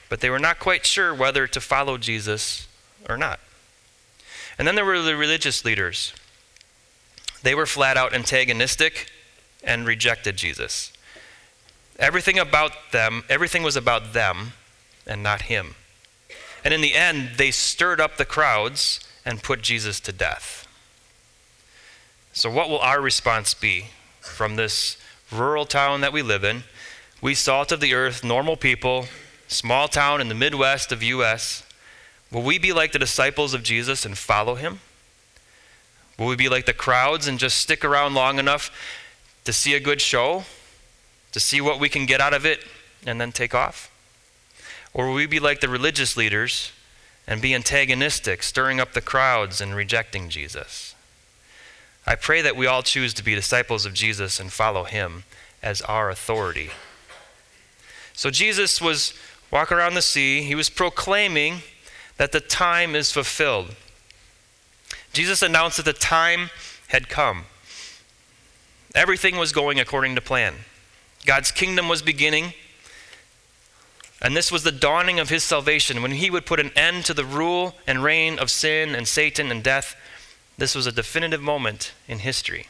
but 0.08 0.20
they 0.20 0.30
were 0.30 0.38
not 0.38 0.60
quite 0.60 0.86
sure 0.86 1.12
whether 1.12 1.48
to 1.48 1.60
follow 1.60 1.98
Jesus 1.98 2.68
or 3.08 3.16
not. 3.16 3.40
And 4.56 4.68
then 4.68 4.76
there 4.76 4.84
were 4.84 5.02
the 5.02 5.16
religious 5.16 5.64
leaders. 5.64 6.12
They 7.42 7.56
were 7.56 7.66
flat 7.66 7.96
out 7.96 8.14
antagonistic 8.14 9.10
and 9.64 9.86
rejected 9.86 10.36
Jesus. 10.36 10.92
Everything 11.98 12.38
about 12.38 12.92
them, 12.92 13.24
everything 13.28 13.64
was 13.64 13.74
about 13.74 14.12
them 14.12 14.52
and 15.04 15.20
not 15.20 15.42
him. 15.42 15.74
And 16.64 16.74
in 16.74 16.80
the 16.80 16.94
end, 16.94 17.32
they 17.36 17.50
stirred 17.50 18.00
up 18.00 18.16
the 18.16 18.24
crowds 18.24 19.00
and 19.24 19.42
put 19.42 19.62
Jesus 19.62 20.00
to 20.00 20.12
death. 20.12 20.66
So, 22.32 22.50
what 22.50 22.68
will 22.68 22.78
our 22.78 23.00
response 23.00 23.54
be 23.54 23.86
from 24.20 24.56
this 24.56 24.96
rural 25.32 25.66
town 25.66 26.00
that 26.02 26.12
we 26.12 26.22
live 26.22 26.44
in? 26.44 26.64
We 27.20 27.34
salt 27.34 27.72
of 27.72 27.80
the 27.80 27.94
earth, 27.94 28.22
normal 28.22 28.56
people, 28.56 29.06
small 29.48 29.88
town 29.88 30.20
in 30.20 30.28
the 30.28 30.34
Midwest 30.34 30.92
of 30.92 31.02
US. 31.02 31.64
Will 32.30 32.42
we 32.42 32.58
be 32.58 32.72
like 32.72 32.92
the 32.92 32.98
disciples 32.98 33.54
of 33.54 33.62
Jesus 33.62 34.04
and 34.04 34.16
follow 34.16 34.54
him? 34.54 34.80
Will 36.18 36.26
we 36.26 36.36
be 36.36 36.48
like 36.48 36.66
the 36.66 36.72
crowds 36.72 37.26
and 37.26 37.38
just 37.38 37.58
stick 37.58 37.84
around 37.84 38.14
long 38.14 38.38
enough 38.38 38.70
to 39.44 39.52
see 39.52 39.74
a 39.74 39.80
good 39.80 40.00
show, 40.00 40.44
to 41.32 41.40
see 41.40 41.60
what 41.60 41.80
we 41.80 41.88
can 41.88 42.06
get 42.06 42.20
out 42.20 42.34
of 42.34 42.44
it, 42.44 42.64
and 43.06 43.20
then 43.20 43.32
take 43.32 43.54
off? 43.54 43.90
Or 44.98 45.06
will 45.06 45.14
we 45.14 45.26
be 45.26 45.38
like 45.38 45.60
the 45.60 45.68
religious 45.68 46.16
leaders 46.16 46.72
and 47.24 47.40
be 47.40 47.54
antagonistic, 47.54 48.42
stirring 48.42 48.80
up 48.80 48.94
the 48.94 49.00
crowds 49.00 49.60
and 49.60 49.76
rejecting 49.76 50.28
Jesus? 50.28 50.96
I 52.04 52.16
pray 52.16 52.42
that 52.42 52.56
we 52.56 52.66
all 52.66 52.82
choose 52.82 53.14
to 53.14 53.22
be 53.22 53.36
disciples 53.36 53.86
of 53.86 53.94
Jesus 53.94 54.40
and 54.40 54.52
follow 54.52 54.82
him 54.82 55.22
as 55.62 55.80
our 55.82 56.10
authority. 56.10 56.70
So 58.12 58.30
Jesus 58.30 58.80
was 58.80 59.14
walking 59.52 59.76
around 59.76 59.94
the 59.94 60.02
sea, 60.02 60.42
he 60.42 60.56
was 60.56 60.68
proclaiming 60.68 61.58
that 62.16 62.32
the 62.32 62.40
time 62.40 62.96
is 62.96 63.12
fulfilled. 63.12 63.76
Jesus 65.12 65.42
announced 65.42 65.76
that 65.76 65.84
the 65.84 65.92
time 65.92 66.50
had 66.88 67.08
come. 67.08 67.44
Everything 68.96 69.36
was 69.36 69.52
going 69.52 69.78
according 69.78 70.16
to 70.16 70.20
plan. 70.20 70.54
God's 71.24 71.52
kingdom 71.52 71.88
was 71.88 72.02
beginning. 72.02 72.52
And 74.20 74.36
this 74.36 74.50
was 74.50 74.64
the 74.64 74.72
dawning 74.72 75.20
of 75.20 75.28
his 75.28 75.44
salvation 75.44 76.02
when 76.02 76.12
he 76.12 76.30
would 76.30 76.46
put 76.46 76.60
an 76.60 76.72
end 76.74 77.04
to 77.04 77.14
the 77.14 77.24
rule 77.24 77.76
and 77.86 78.02
reign 78.02 78.38
of 78.38 78.50
sin 78.50 78.94
and 78.94 79.06
Satan 79.06 79.50
and 79.50 79.62
death. 79.62 79.94
This 80.56 80.74
was 80.74 80.86
a 80.86 80.92
definitive 80.92 81.40
moment 81.40 81.92
in 82.08 82.18
history. 82.18 82.66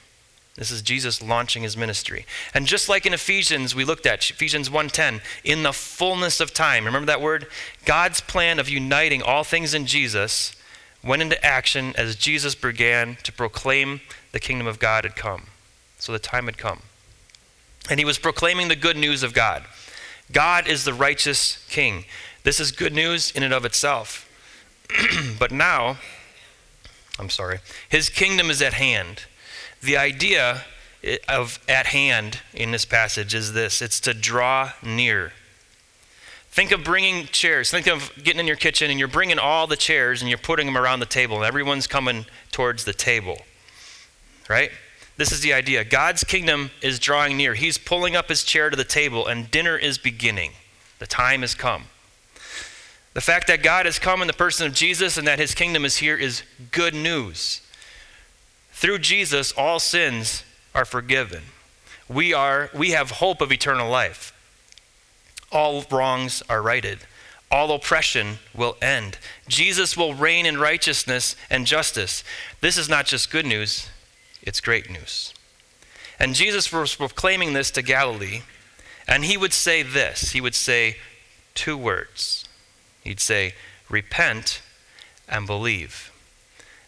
This 0.56 0.70
is 0.70 0.82
Jesus 0.82 1.22
launching 1.22 1.62
his 1.62 1.76
ministry. 1.76 2.26
And 2.52 2.66
just 2.66 2.88
like 2.88 3.06
in 3.06 3.14
Ephesians 3.14 3.74
we 3.74 3.84
looked 3.84 4.06
at 4.06 4.28
Ephesians 4.28 4.68
1:10, 4.68 5.22
in 5.44 5.62
the 5.62 5.72
fullness 5.72 6.40
of 6.40 6.52
time. 6.52 6.84
Remember 6.84 7.06
that 7.06 7.20
word? 7.20 7.46
God's 7.84 8.20
plan 8.20 8.58
of 8.58 8.68
uniting 8.68 9.22
all 9.22 9.44
things 9.44 9.72
in 9.72 9.86
Jesus 9.86 10.52
went 11.02 11.22
into 11.22 11.42
action 11.46 11.94
as 11.96 12.16
Jesus 12.16 12.56
began 12.56 13.16
to 13.22 13.32
proclaim 13.32 14.00
the 14.32 14.40
kingdom 14.40 14.66
of 14.66 14.80
God 14.80 15.04
had 15.04 15.14
come. 15.14 15.46
So 15.98 16.12
the 16.12 16.18
time 16.18 16.46
had 16.46 16.58
come. 16.58 16.82
And 17.88 18.00
he 18.00 18.04
was 18.04 18.18
proclaiming 18.18 18.68
the 18.68 18.76
good 18.76 18.96
news 18.96 19.22
of 19.22 19.32
God. 19.32 19.64
God 20.32 20.68
is 20.68 20.84
the 20.84 20.94
righteous 20.94 21.64
king. 21.68 22.04
This 22.42 22.60
is 22.60 22.72
good 22.72 22.94
news 22.94 23.30
in 23.30 23.42
and 23.42 23.54
of 23.54 23.64
itself. 23.64 24.28
but 25.38 25.50
now, 25.50 25.98
I'm 27.18 27.30
sorry, 27.30 27.60
his 27.88 28.08
kingdom 28.08 28.50
is 28.50 28.62
at 28.62 28.74
hand. 28.74 29.22
The 29.82 29.96
idea 29.96 30.64
of 31.28 31.60
at 31.68 31.86
hand 31.86 32.40
in 32.52 32.72
this 32.72 32.84
passage 32.84 33.34
is 33.34 33.52
this 33.52 33.80
it's 33.80 34.00
to 34.00 34.14
draw 34.14 34.72
near. 34.82 35.32
Think 36.50 36.72
of 36.72 36.82
bringing 36.82 37.26
chairs. 37.26 37.70
Think 37.70 37.86
of 37.86 38.10
getting 38.22 38.40
in 38.40 38.46
your 38.46 38.56
kitchen 38.56 38.90
and 38.90 38.98
you're 38.98 39.06
bringing 39.06 39.38
all 39.38 39.66
the 39.66 39.76
chairs 39.76 40.22
and 40.22 40.28
you're 40.28 40.38
putting 40.38 40.66
them 40.66 40.76
around 40.76 41.00
the 41.00 41.06
table 41.06 41.36
and 41.36 41.44
everyone's 41.44 41.86
coming 41.86 42.26
towards 42.50 42.84
the 42.84 42.92
table. 42.92 43.38
Right? 44.48 44.70
This 45.18 45.32
is 45.32 45.40
the 45.40 45.52
idea. 45.52 45.84
God's 45.84 46.24
kingdom 46.24 46.70
is 46.80 46.98
drawing 46.98 47.36
near. 47.36 47.54
He's 47.54 47.76
pulling 47.76 48.16
up 48.16 48.28
his 48.28 48.44
chair 48.44 48.70
to 48.70 48.76
the 48.76 48.84
table, 48.84 49.26
and 49.26 49.50
dinner 49.50 49.76
is 49.76 49.98
beginning. 49.98 50.52
The 51.00 51.06
time 51.06 51.42
has 51.42 51.54
come. 51.54 51.84
The 53.14 53.20
fact 53.20 53.48
that 53.48 53.64
God 53.64 53.84
has 53.84 53.98
come 53.98 54.20
in 54.22 54.28
the 54.28 54.32
person 54.32 54.66
of 54.66 54.74
Jesus 54.74 55.16
and 55.16 55.26
that 55.26 55.40
his 55.40 55.54
kingdom 55.54 55.84
is 55.84 55.96
here 55.96 56.16
is 56.16 56.44
good 56.70 56.94
news. 56.94 57.60
Through 58.72 59.00
Jesus, 59.00 59.50
all 59.50 59.80
sins 59.80 60.44
are 60.72 60.84
forgiven. 60.84 61.42
We, 62.08 62.32
are, 62.32 62.70
we 62.72 62.90
have 62.90 63.10
hope 63.12 63.40
of 63.40 63.50
eternal 63.50 63.90
life. 63.90 64.32
All 65.50 65.84
wrongs 65.90 66.44
are 66.48 66.62
righted. 66.62 67.00
All 67.50 67.72
oppression 67.72 68.38
will 68.54 68.76
end. 68.80 69.18
Jesus 69.48 69.96
will 69.96 70.14
reign 70.14 70.46
in 70.46 70.58
righteousness 70.58 71.34
and 71.50 71.66
justice. 71.66 72.22
This 72.60 72.78
is 72.78 72.88
not 72.88 73.06
just 73.06 73.32
good 73.32 73.46
news, 73.46 73.88
it's 74.42 74.60
great 74.60 74.90
news. 74.90 75.34
And 76.18 76.34
Jesus 76.34 76.72
was 76.72 76.94
proclaiming 76.94 77.52
this 77.52 77.70
to 77.72 77.82
Galilee, 77.82 78.42
and 79.06 79.24
he 79.24 79.36
would 79.36 79.52
say 79.52 79.82
this 79.82 80.32
He 80.32 80.40
would 80.40 80.54
say 80.54 80.96
two 81.54 81.76
words. 81.76 82.44
He'd 83.02 83.20
say, 83.20 83.54
Repent 83.88 84.60
and 85.28 85.46
believe. 85.46 86.12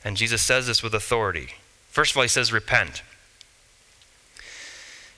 And 0.05 0.17
Jesus 0.17 0.43
says 0.43 0.67
this 0.67 0.83
with 0.83 0.95
authority. 0.95 1.55
First 1.91 2.13
of 2.13 2.17
all, 2.17 2.23
he 2.23 2.29
says, 2.29 2.53
Repent. 2.53 3.03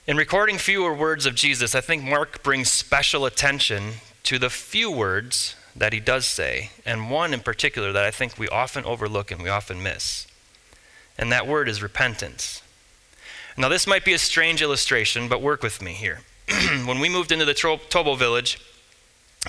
In 0.06 0.16
recording 0.16 0.58
fewer 0.58 0.92
words 0.92 1.26
of 1.26 1.36
Jesus, 1.36 1.74
I 1.74 1.80
think 1.80 2.02
Mark 2.02 2.42
brings 2.42 2.68
special 2.68 3.24
attention 3.24 3.94
to 4.24 4.38
the 4.38 4.50
few 4.50 4.90
words 4.90 5.54
that 5.76 5.92
he 5.92 6.00
does 6.00 6.26
say, 6.26 6.70
and 6.84 7.10
one 7.10 7.32
in 7.32 7.40
particular 7.40 7.92
that 7.92 8.04
I 8.04 8.10
think 8.10 8.36
we 8.36 8.48
often 8.48 8.84
overlook 8.84 9.30
and 9.30 9.42
we 9.42 9.48
often 9.48 9.82
miss 9.82 10.26
and 11.22 11.30
that 11.30 11.46
word 11.46 11.68
is 11.68 11.80
repentance. 11.80 12.62
Now, 13.56 13.68
this 13.68 13.86
might 13.86 14.04
be 14.04 14.12
a 14.12 14.18
strange 14.18 14.60
illustration, 14.60 15.28
but 15.28 15.40
work 15.40 15.62
with 15.62 15.80
me 15.80 15.92
here. 15.92 16.18
when 16.84 16.98
we 16.98 17.08
moved 17.08 17.30
into 17.30 17.44
the 17.44 17.54
Tobo 17.54 18.18
village 18.18 18.60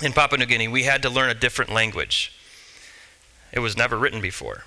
in 0.00 0.12
Papua 0.12 0.38
New 0.38 0.46
Guinea, 0.46 0.68
we 0.68 0.84
had 0.84 1.02
to 1.02 1.10
learn 1.10 1.30
a 1.30 1.34
different 1.34 1.72
language. 1.72 2.32
It 3.52 3.58
was 3.58 3.76
never 3.76 3.98
written 3.98 4.20
before. 4.20 4.62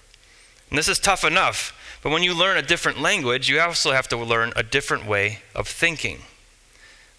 And 0.69 0.77
this 0.77 0.89
is 0.89 0.99
tough 0.99 1.23
enough, 1.23 1.73
but 2.03 2.11
when 2.11 2.23
you 2.23 2.33
learn 2.33 2.57
a 2.57 2.61
different 2.61 2.99
language, 2.99 3.47
you 3.47 3.57
also 3.61 3.93
have 3.93 4.09
to 4.09 4.17
learn 4.17 4.51
a 4.57 4.63
different 4.63 5.05
way 5.05 5.39
of 5.55 5.65
thinking. 5.65 6.23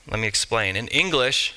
Let 0.06 0.20
me 0.20 0.28
explain. 0.28 0.76
In 0.76 0.88
English, 0.88 1.54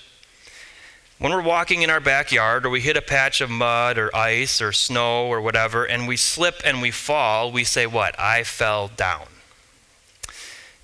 When 1.21 1.31
we're 1.33 1.43
walking 1.43 1.83
in 1.83 1.91
our 1.91 1.99
backyard 1.99 2.65
or 2.65 2.71
we 2.71 2.81
hit 2.81 2.97
a 2.97 3.01
patch 3.01 3.41
of 3.41 3.49
mud 3.51 3.99
or 3.99 4.09
ice 4.15 4.59
or 4.59 4.71
snow 4.71 5.27
or 5.27 5.39
whatever 5.39 5.85
and 5.85 6.07
we 6.07 6.17
slip 6.17 6.55
and 6.65 6.81
we 6.81 6.89
fall, 6.89 7.51
we 7.51 7.63
say, 7.63 7.85
What? 7.85 8.19
I 8.19 8.41
fell 8.41 8.87
down. 8.87 9.27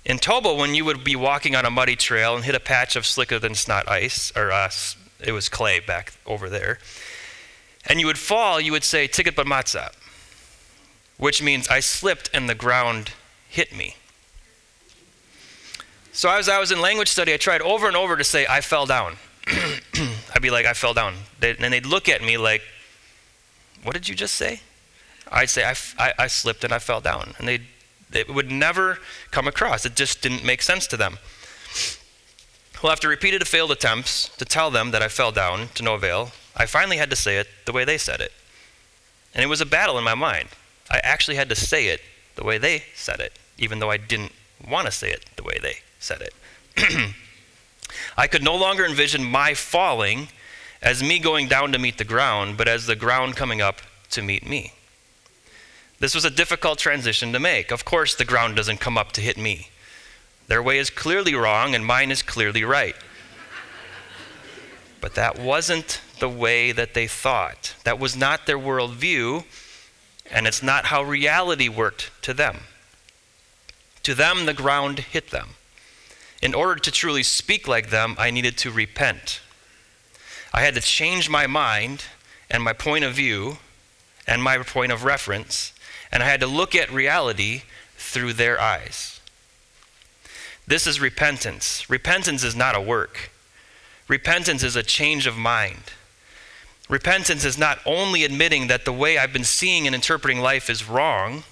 In 0.04 0.18
Tobo, 0.18 0.56
when 0.56 0.76
you 0.76 0.84
would 0.84 1.02
be 1.02 1.16
walking 1.16 1.56
on 1.56 1.64
a 1.64 1.70
muddy 1.70 1.96
trail 1.96 2.36
and 2.36 2.44
hit 2.44 2.54
a 2.54 2.60
patch 2.60 2.94
of 2.94 3.04
slicker 3.04 3.40
than 3.40 3.56
snot 3.56 3.88
ice, 3.88 4.32
or 4.36 4.52
uh, 4.52 4.70
it 5.18 5.32
was 5.32 5.48
clay 5.48 5.80
back 5.80 6.12
over 6.24 6.48
there, 6.48 6.78
and 7.84 7.98
you 7.98 8.06
would 8.06 8.16
fall, 8.16 8.60
you 8.60 8.70
would 8.70 8.84
say, 8.84 9.08
Ticket 9.08 9.34
but 9.34 9.48
matzah, 9.48 9.92
which 11.16 11.42
means 11.42 11.66
I 11.66 11.80
slipped 11.80 12.30
and 12.32 12.48
the 12.48 12.54
ground 12.54 13.10
hit 13.48 13.76
me. 13.76 13.96
So 16.12 16.30
as 16.30 16.48
I 16.48 16.60
was 16.60 16.70
in 16.70 16.80
language 16.80 17.08
study, 17.08 17.34
I 17.34 17.38
tried 17.38 17.60
over 17.60 17.88
and 17.88 17.96
over 17.96 18.16
to 18.16 18.22
say, 18.22 18.46
I 18.48 18.60
fell 18.60 18.86
down. 18.86 19.16
I'd 20.34 20.42
be 20.42 20.50
like, 20.50 20.66
I 20.66 20.74
fell 20.74 20.94
down. 20.94 21.14
and 21.42 21.72
they'd 21.72 21.86
look 21.86 22.08
at 22.08 22.22
me 22.22 22.36
like, 22.36 22.62
what 23.82 23.94
did 23.94 24.08
you 24.08 24.14
just 24.14 24.34
say? 24.34 24.60
I'd 25.30 25.50
say, 25.50 25.64
I, 25.64 25.74
I, 25.98 26.12
I 26.18 26.26
slipped 26.26 26.64
and 26.64 26.72
I 26.72 26.78
fell 26.78 27.00
down. 27.00 27.34
And 27.38 27.48
they 27.48 27.60
it 28.12 28.32
would 28.32 28.50
never 28.50 28.98
come 29.30 29.46
across. 29.46 29.84
It 29.84 29.94
just 29.94 30.22
didn't 30.22 30.44
make 30.44 30.62
sense 30.62 30.86
to 30.88 30.96
them. 30.96 31.18
Well, 32.82 32.92
after 32.92 33.08
repeated 33.08 33.46
failed 33.46 33.70
attempts 33.70 34.28
to 34.36 34.44
tell 34.44 34.70
them 34.70 34.92
that 34.92 35.02
I 35.02 35.08
fell 35.08 35.32
down 35.32 35.68
to 35.74 35.82
no 35.82 35.94
avail, 35.94 36.30
I 36.56 36.66
finally 36.66 36.96
had 36.96 37.10
to 37.10 37.16
say 37.16 37.36
it 37.36 37.48
the 37.66 37.72
way 37.72 37.84
they 37.84 37.98
said 37.98 38.20
it. 38.20 38.32
And 39.34 39.42
it 39.42 39.48
was 39.48 39.60
a 39.60 39.66
battle 39.66 39.98
in 39.98 40.04
my 40.04 40.14
mind. 40.14 40.48
I 40.90 41.00
actually 41.02 41.36
had 41.36 41.48
to 41.50 41.54
say 41.54 41.88
it 41.88 42.00
the 42.36 42.44
way 42.44 42.56
they 42.56 42.84
said 42.94 43.20
it, 43.20 43.32
even 43.58 43.78
though 43.78 43.90
I 43.90 43.96
didn't 43.96 44.32
want 44.68 44.86
to 44.86 44.92
say 44.92 45.10
it 45.10 45.26
the 45.36 45.42
way 45.42 45.58
they 45.60 45.78
said 45.98 46.22
it. 46.22 46.34
I 48.16 48.26
could 48.26 48.42
no 48.42 48.56
longer 48.56 48.84
envision 48.84 49.24
my 49.24 49.54
falling 49.54 50.28
as 50.80 51.02
me 51.02 51.18
going 51.18 51.48
down 51.48 51.72
to 51.72 51.78
meet 51.78 51.98
the 51.98 52.04
ground, 52.04 52.56
but 52.56 52.68
as 52.68 52.86
the 52.86 52.96
ground 52.96 53.36
coming 53.36 53.60
up 53.60 53.80
to 54.10 54.22
meet 54.22 54.48
me. 54.48 54.72
This 56.00 56.14
was 56.14 56.24
a 56.24 56.30
difficult 56.30 56.78
transition 56.78 57.32
to 57.32 57.40
make. 57.40 57.72
Of 57.72 57.84
course, 57.84 58.14
the 58.14 58.24
ground 58.24 58.54
doesn't 58.56 58.80
come 58.80 58.96
up 58.96 59.12
to 59.12 59.20
hit 59.20 59.36
me. 59.36 59.70
Their 60.46 60.62
way 60.62 60.78
is 60.78 60.90
clearly 60.90 61.34
wrong, 61.34 61.74
and 61.74 61.84
mine 61.84 62.10
is 62.10 62.22
clearly 62.22 62.64
right. 62.64 62.96
but 65.00 65.14
that 65.14 65.38
wasn't 65.38 66.00
the 66.20 66.28
way 66.28 66.72
that 66.72 66.94
they 66.94 67.06
thought. 67.06 67.74
That 67.84 67.98
was 67.98 68.16
not 68.16 68.46
their 68.46 68.58
worldview, 68.58 69.44
and 70.30 70.46
it's 70.46 70.62
not 70.62 70.86
how 70.86 71.02
reality 71.02 71.68
worked 71.68 72.10
to 72.22 72.32
them. 72.32 72.58
To 74.04 74.14
them, 74.14 74.46
the 74.46 74.54
ground 74.54 75.00
hit 75.00 75.30
them. 75.30 75.50
In 76.40 76.54
order 76.54 76.80
to 76.80 76.90
truly 76.90 77.22
speak 77.22 77.66
like 77.66 77.90
them, 77.90 78.14
I 78.18 78.30
needed 78.30 78.56
to 78.58 78.70
repent. 78.70 79.40
I 80.52 80.62
had 80.62 80.74
to 80.74 80.80
change 80.80 81.28
my 81.28 81.46
mind 81.46 82.04
and 82.50 82.62
my 82.62 82.72
point 82.72 83.04
of 83.04 83.14
view 83.14 83.58
and 84.26 84.42
my 84.42 84.58
point 84.58 84.92
of 84.92 85.04
reference, 85.04 85.72
and 86.12 86.22
I 86.22 86.26
had 86.26 86.40
to 86.40 86.46
look 86.46 86.74
at 86.74 86.92
reality 86.92 87.62
through 87.96 88.34
their 88.34 88.60
eyes. 88.60 89.20
This 90.66 90.86
is 90.86 91.00
repentance. 91.00 91.88
Repentance 91.88 92.44
is 92.44 92.54
not 92.54 92.76
a 92.76 92.80
work, 92.80 93.30
repentance 94.06 94.62
is 94.62 94.76
a 94.76 94.82
change 94.82 95.26
of 95.26 95.36
mind. 95.36 95.82
Repentance 96.88 97.44
is 97.44 97.58
not 97.58 97.80
only 97.84 98.24
admitting 98.24 98.68
that 98.68 98.86
the 98.86 98.92
way 98.92 99.18
I've 99.18 99.32
been 99.32 99.44
seeing 99.44 99.86
and 99.86 99.94
interpreting 99.94 100.40
life 100.40 100.70
is 100.70 100.88
wrong, 100.88 101.44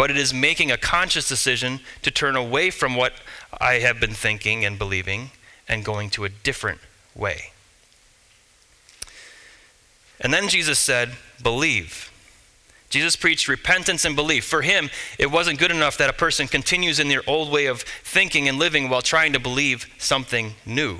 but 0.00 0.10
it 0.10 0.16
is 0.16 0.32
making 0.32 0.70
a 0.70 0.78
conscious 0.78 1.28
decision 1.28 1.78
to 2.00 2.10
turn 2.10 2.34
away 2.34 2.70
from 2.70 2.94
what 2.94 3.12
I 3.60 3.80
have 3.80 4.00
been 4.00 4.14
thinking 4.14 4.64
and 4.64 4.78
believing 4.78 5.30
and 5.68 5.84
going 5.84 6.08
to 6.12 6.24
a 6.24 6.30
different 6.30 6.80
way. 7.14 7.52
And 10.18 10.32
then 10.32 10.48
Jesus 10.48 10.78
said, 10.78 11.10
Believe. 11.42 12.10
Jesus 12.88 13.14
preached 13.14 13.46
repentance 13.46 14.06
and 14.06 14.16
belief. 14.16 14.46
For 14.46 14.62
him, 14.62 14.88
it 15.18 15.30
wasn't 15.30 15.58
good 15.58 15.70
enough 15.70 15.98
that 15.98 16.08
a 16.08 16.14
person 16.14 16.48
continues 16.48 16.98
in 16.98 17.08
their 17.08 17.22
old 17.26 17.52
way 17.52 17.66
of 17.66 17.82
thinking 17.82 18.48
and 18.48 18.58
living 18.58 18.88
while 18.88 19.02
trying 19.02 19.34
to 19.34 19.38
believe 19.38 19.86
something 19.98 20.54
new. 20.64 20.96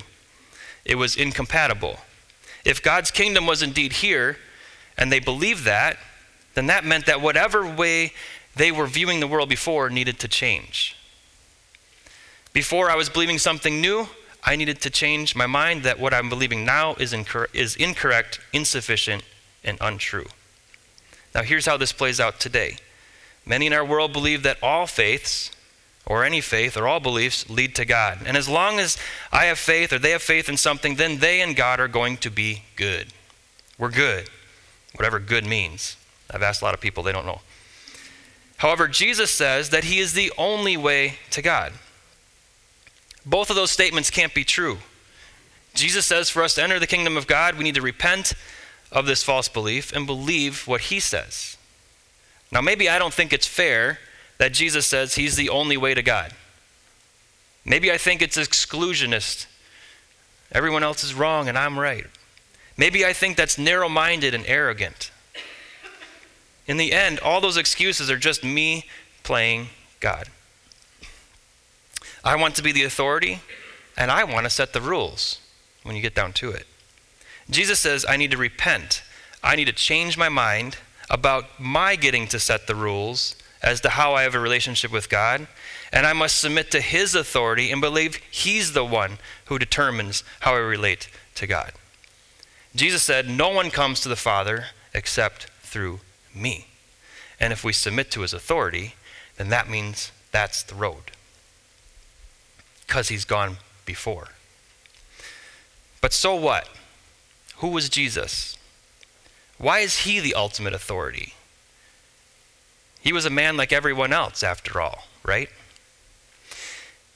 It 0.85 0.96
was 0.96 1.16
incompatible. 1.16 2.01
If 2.66 2.83
God's 2.83 3.11
kingdom 3.11 3.46
was 3.46 3.62
indeed 3.62 3.94
here, 3.94 4.37
and 4.98 5.11
they 5.11 5.20
believed 5.20 5.64
that, 5.64 5.96
then 6.53 6.66
that 6.66 6.85
meant 6.85 7.07
that 7.07 7.22
whatever 7.22 7.66
way 7.66 8.12
they 8.56 8.72
were 8.72 8.86
viewing 8.86 9.20
the 9.20 9.26
world 9.26 9.48
before 9.48 9.90
needed 9.90 10.18
to 10.20 10.28
change. 10.28 10.96
Before 12.52 12.90
I 12.90 12.96
was 12.96 13.08
believing 13.08 13.38
something 13.38 13.80
new, 13.80 14.08
I 14.42 14.56
needed 14.56 14.80
to 14.82 14.90
change 14.90 15.36
my 15.36 15.46
mind 15.46 15.82
that 15.82 16.00
what 16.00 16.14
I'm 16.14 16.28
believing 16.28 16.64
now 16.64 16.94
is, 16.94 17.12
incor- 17.12 17.54
is 17.54 17.76
incorrect, 17.76 18.40
insufficient, 18.52 19.22
and 19.62 19.78
untrue. 19.80 20.26
Now, 21.34 21.42
here's 21.42 21.66
how 21.66 21.76
this 21.76 21.92
plays 21.92 22.18
out 22.18 22.40
today. 22.40 22.76
Many 23.46 23.66
in 23.66 23.72
our 23.72 23.84
world 23.84 24.12
believe 24.12 24.42
that 24.42 24.58
all 24.62 24.86
faiths, 24.86 25.50
or 26.06 26.24
any 26.24 26.40
faith, 26.40 26.76
or 26.76 26.88
all 26.88 27.00
beliefs 27.00 27.48
lead 27.48 27.74
to 27.76 27.84
God. 27.84 28.18
And 28.26 28.36
as 28.36 28.48
long 28.48 28.80
as 28.80 28.96
I 29.30 29.44
have 29.44 29.58
faith 29.58 29.92
or 29.92 29.98
they 29.98 30.10
have 30.10 30.22
faith 30.22 30.48
in 30.48 30.56
something, 30.56 30.96
then 30.96 31.18
they 31.18 31.40
and 31.40 31.54
God 31.54 31.78
are 31.78 31.88
going 31.88 32.16
to 32.18 32.30
be 32.30 32.64
good. 32.74 33.08
We're 33.78 33.90
good, 33.90 34.28
whatever 34.96 35.20
good 35.20 35.46
means. 35.46 35.96
I've 36.30 36.42
asked 36.42 36.62
a 36.62 36.64
lot 36.64 36.74
of 36.74 36.80
people, 36.80 37.02
they 37.02 37.12
don't 37.12 37.26
know. 37.26 37.40
However, 38.61 38.88
Jesus 38.88 39.31
says 39.31 39.70
that 39.70 39.85
He 39.85 40.01
is 40.01 40.12
the 40.12 40.31
only 40.37 40.77
way 40.77 41.14
to 41.31 41.40
God. 41.40 41.73
Both 43.25 43.49
of 43.49 43.57
those 43.57 43.70
statements 43.70 44.11
can't 44.11 44.35
be 44.35 44.44
true. 44.44 44.79
Jesus 45.73 46.05
says 46.05 46.29
for 46.29 46.42
us 46.42 46.57
to 46.57 46.62
enter 46.62 46.79
the 46.79 46.87
kingdom 46.87 47.16
of 47.16 47.27
God, 47.27 47.55
we 47.55 47.64
need 47.64 47.77
to 47.77 47.83
repent 47.83 48.35
of 48.92 49.07
this 49.07 49.23
false 49.23 49.49
belief 49.49 49.96
and 49.96 50.07
believe 50.07 50.66
what 50.66 50.83
He 50.83 51.01
says. 51.01 51.57
Now, 52.53 52.61
maybe 52.61 52.87
I 52.87 52.99
don't 52.99 53.14
think 53.14 53.33
it's 53.33 53.46
fair 53.46 53.99
that 54.37 54.53
Jesus 54.53 54.85
says 54.85 55.14
He's 55.14 55.37
the 55.37 55.49
only 55.49 55.79
way 55.79 55.94
to 55.94 56.03
God. 56.03 56.33
Maybe 57.64 57.90
I 57.90 57.96
think 57.96 58.20
it's 58.20 58.37
exclusionist. 58.37 59.46
Everyone 60.53 60.83
else 60.83 61.03
is 61.03 61.14
wrong 61.14 61.49
and 61.49 61.57
I'm 61.57 61.79
right. 61.79 62.05
Maybe 62.77 63.07
I 63.07 63.14
think 63.14 63.38
that's 63.38 63.57
narrow 63.57 63.88
minded 63.88 64.35
and 64.35 64.44
arrogant. 64.46 65.10
In 66.70 66.76
the 66.76 66.92
end, 66.92 67.18
all 67.18 67.40
those 67.40 67.56
excuses 67.56 68.09
are 68.12 68.16
just 68.16 68.44
me 68.44 68.85
playing 69.24 69.70
God. 69.98 70.28
I 72.22 72.37
want 72.37 72.54
to 72.54 72.62
be 72.62 72.70
the 72.70 72.85
authority, 72.85 73.40
and 73.96 74.09
I 74.09 74.22
want 74.22 74.44
to 74.44 74.50
set 74.50 74.72
the 74.72 74.80
rules 74.80 75.40
when 75.83 75.96
you 75.96 76.00
get 76.00 76.14
down 76.14 76.33
to 76.35 76.50
it. 76.50 76.68
Jesus 77.50 77.80
says, 77.80 78.06
I 78.09 78.16
need 78.16 78.30
to 78.30 78.37
repent. 78.37 79.02
I 79.42 79.56
need 79.56 79.64
to 79.64 79.72
change 79.72 80.16
my 80.16 80.28
mind 80.28 80.76
about 81.11 81.59
my 81.59 81.96
getting 81.96 82.28
to 82.28 82.38
set 82.38 82.68
the 82.68 82.76
rules 82.76 83.35
as 83.61 83.80
to 83.80 83.88
how 83.88 84.14
I 84.14 84.22
have 84.22 84.37
a 84.37 84.38
relationship 84.38 84.92
with 84.92 85.09
God, 85.09 85.48
and 85.92 86.06
I 86.06 86.12
must 86.12 86.38
submit 86.38 86.70
to 86.70 86.80
His 86.80 87.16
authority 87.16 87.72
and 87.72 87.80
believe 87.80 88.20
He's 88.30 88.74
the 88.74 88.85
one 88.85 89.18
who 89.46 89.59
determines 89.59 90.22
how 90.38 90.54
I 90.54 90.59
relate 90.59 91.09
to 91.35 91.48
God. 91.48 91.72
Jesus 92.76 93.02
said, 93.02 93.28
No 93.28 93.48
one 93.48 93.72
comes 93.72 93.98
to 94.02 94.09
the 94.09 94.14
Father 94.14 94.66
except 94.94 95.46
through 95.62 95.98
me. 96.35 96.66
And 97.38 97.53
if 97.53 97.64
we 97.64 97.73
submit 97.73 98.11
to 98.12 98.21
his 98.21 98.35
authority, 98.35 98.95
then 99.37 99.49
that 99.49 99.69
means 99.69 100.12
that's 100.33 100.62
the 100.62 100.75
road. 100.75 101.12
Because 102.87 103.09
he's 103.09 103.25
gone 103.25 103.57
before. 103.87 104.29
But 106.01 106.12
so 106.12 106.35
what? 106.35 106.69
Who 107.57 107.69
was 107.69 107.88
Jesus? 107.88 108.57
Why 109.59 109.81
is 109.81 110.01
he 110.01 110.21
the 110.21 110.35
ultimate 110.35 110.75
authority? 110.75 111.35
He 113.01 113.12
was 113.12 113.25
a 113.25 113.31
man 113.31 113.57
like 113.57 113.73
everyone 113.73 114.12
else, 114.12 114.43
after 114.43 114.81
all, 114.81 115.05
right? 115.25 115.49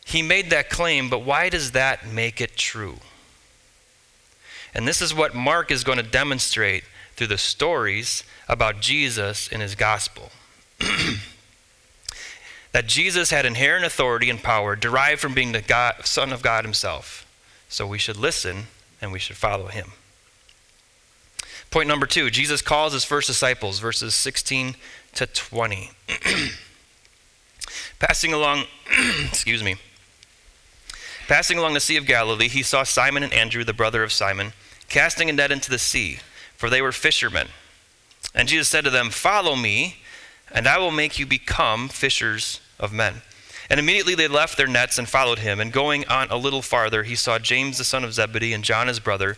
He 0.05 0.23
made 0.23 0.51
that 0.51 0.71
claim, 0.71 1.09
but 1.09 1.25
why 1.25 1.49
does 1.49 1.73
that 1.73 2.07
make 2.07 2.41
it 2.41 2.57
true? 2.57 2.99
And 4.75 4.89
this 4.89 5.01
is 5.01 5.15
what 5.15 5.35
Mark 5.35 5.71
is 5.71 5.85
going 5.85 5.99
to 5.99 6.05
demonstrate 6.05 6.85
through 7.17 7.29
the 7.29 7.39
stories 7.39 8.25
about 8.49 8.81
Jesus 8.81 9.49
in 9.49 9.61
his 9.61 9.75
gospel. 9.75 10.31
that 12.73 12.87
Jesus 12.87 13.31
had 13.31 13.47
inherent 13.47 13.85
authority 13.85 14.29
and 14.29 14.43
power 14.43 14.75
derived 14.75 15.21
from 15.21 15.35
being 15.35 15.53
the 15.53 15.63
God, 15.63 15.95
Son 16.05 16.33
of 16.33 16.43
God 16.43 16.65
himself. 16.65 17.27
So 17.69 17.87
we 17.87 17.99
should 17.99 18.17
listen 18.17 18.65
and 19.01 19.13
we 19.13 19.19
should 19.19 19.37
follow 19.37 19.67
him. 19.67 19.93
Point 21.71 21.89
number 21.89 22.07
two 22.07 22.31
Jesus 22.31 22.63
calls 22.63 22.93
his 22.93 23.05
first 23.05 23.27
disciples, 23.27 23.79
verses 23.79 24.15
16 24.15 24.77
to 25.15 25.27
20. 25.27 25.91
Passing 27.99 28.33
along, 28.33 28.65
excuse 29.25 29.63
me, 29.63 29.77
passing 31.27 31.59
along 31.59 31.75
the 31.75 31.81
Sea 31.81 31.97
of 31.97 32.07
Galilee, 32.07 32.49
he 32.49 32.63
saw 32.63 32.83
Simon 32.83 33.23
and 33.23 33.33
Andrew, 33.33 33.65
the 33.65 33.73
brother 33.73 34.03
of 34.03 34.13
Simon, 34.13 34.53
casting 34.89 35.31
a 35.31 35.33
net 35.33 35.51
into 35.51 35.71
the 35.71 35.79
sea 35.79 36.19
for 36.65 36.71
they 36.71 36.81
were 36.81 36.93
fishermen. 36.93 37.49
And 38.35 38.49
Jesus 38.49 38.69
said 38.69 38.85
to 38.85 38.91
them, 38.91 39.11
Follow 39.11 39.55
me, 39.55 39.97
and 40.51 40.67
I 40.67 40.79
will 40.79 40.91
make 40.91 41.19
you 41.19 41.27
become 41.27 41.91
fishers 41.91 42.59
of 42.81 42.91
men. 42.91 43.21
And 43.69 43.79
immediately 43.79 44.15
they 44.15 44.29
left 44.29 44.57
their 44.57 44.67
nets 44.67 44.99
and 44.99 45.07
followed 45.07 45.41
him. 45.41 45.61
And 45.61 45.71
going 45.71 46.09
on 46.09 46.31
a 46.31 46.39
little 46.39 46.63
farther, 46.63 47.03
he 47.03 47.17
saw 47.17 47.39
James 47.39 47.77
the 47.77 47.85
son 47.85 48.03
of 48.03 48.15
Zebedee 48.15 48.55
and 48.55 48.65
John 48.65 48.89
his 48.89 48.99
brother, 48.99 49.37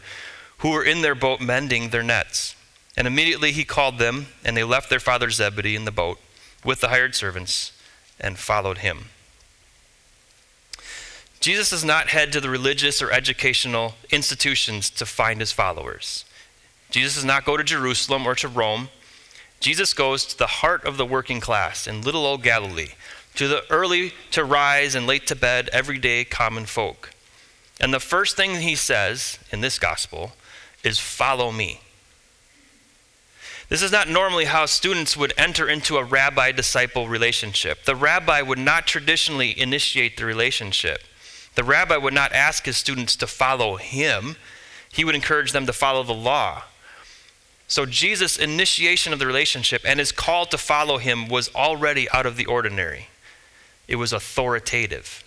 who 0.59 0.71
were 0.71 0.85
in 0.85 1.03
their 1.03 1.17
boat 1.17 1.41
mending 1.41 1.89
their 1.89 2.05
nets. 2.05 2.55
And 2.97 3.09
immediately 3.09 3.51
he 3.51 3.65
called 3.65 3.99
them, 3.99 4.27
and 4.45 4.57
they 4.57 4.63
left 4.63 4.89
their 4.89 5.01
father 5.01 5.31
Zebedee 5.31 5.75
in 5.75 5.85
the 5.85 5.91
boat 5.91 6.21
with 6.65 6.81
the 6.81 6.91
hired 6.91 7.17
servants 7.17 7.73
and 8.21 8.39
followed 8.39 8.79
him. 8.79 9.07
Jesus 11.41 11.71
does 11.71 11.85
not 11.85 12.11
head 12.11 12.33
to 12.35 12.41
the 12.41 12.51
religious 12.51 13.03
or 13.03 13.11
educational 13.11 13.97
institutions 14.13 14.89
to 14.91 15.05
find 15.05 15.41
his 15.41 15.51
followers. 15.51 16.25
Jesus 16.97 17.17
does 17.17 17.27
not 17.27 17.45
go 17.45 17.59
to 17.59 17.63
Jerusalem 17.63 18.27
or 18.27 18.35
to 18.37 18.49
Rome. 18.49 18.89
Jesus 19.61 19.93
goes 19.93 20.25
to 20.25 20.39
the 20.39 20.47
heart 20.47 20.83
of 20.87 20.97
the 20.97 21.05
working 21.05 21.41
class 21.41 21.87
in 21.87 22.01
little 22.01 22.25
old 22.25 22.43
Galilee, 22.43 22.93
to 23.35 23.47
the 23.47 23.65
early 23.69 24.15
to 24.31 24.43
rise 24.43 24.95
and 24.95 25.07
late 25.07 25.27
to 25.27 25.37
bed, 25.37 25.69
everyday 25.75 26.25
common 26.25 26.65
folk. 26.65 27.11
And 27.79 27.93
the 27.93 28.01
first 28.01 28.35
thing 28.35 28.63
he 28.63 28.75
says 28.75 29.39
in 29.53 29.61
this 29.61 29.79
gospel 29.79 30.33
is, 30.83 30.99
Follow 30.99 31.53
me. 31.53 31.83
This 33.69 33.83
is 33.83 33.93
not 33.93 34.09
normally 34.09 34.47
how 34.47 34.65
students 34.65 35.19
would 35.19 35.35
enter 35.37 35.69
into 35.69 35.99
a 35.99 36.05
rabbi 36.05 36.51
disciple 36.51 37.09
relationship. 37.09 37.85
The 37.85 37.95
rabbi 37.95 38.41
would 38.41 38.59
not 38.59 38.87
traditionally 38.87 39.61
initiate 39.61 40.17
the 40.17 40.25
relationship. 40.25 41.03
The 41.57 41.65
rabbi 41.65 41.99
would 41.99 42.15
not 42.15 42.33
ask 42.33 42.65
his 42.65 42.79
students 42.79 43.17
to 43.17 43.27
follow 43.27 43.77
him, 43.77 44.37
he 44.91 45.05
would 45.05 45.15
encourage 45.15 45.53
them 45.53 45.67
to 45.67 45.75
follow 45.75 46.03
the 46.03 46.15
law. 46.15 46.63
So 47.69 47.85
Jesus' 47.85 48.39
initiation 48.39 49.13
of 49.13 49.19
the 49.19 49.27
relationship 49.27 49.83
and 49.85 49.99
his 49.99 50.13
call 50.13 50.47
to 50.47 50.59
follow 50.59 50.99
him 50.99 51.29
was 51.29 51.53
already 51.55 52.09
out 52.11 52.27
of 52.27 52.37
the 52.37 52.47
ordinary, 52.47 53.09
it 53.89 53.97
was 53.97 54.13
authoritative. 54.13 55.23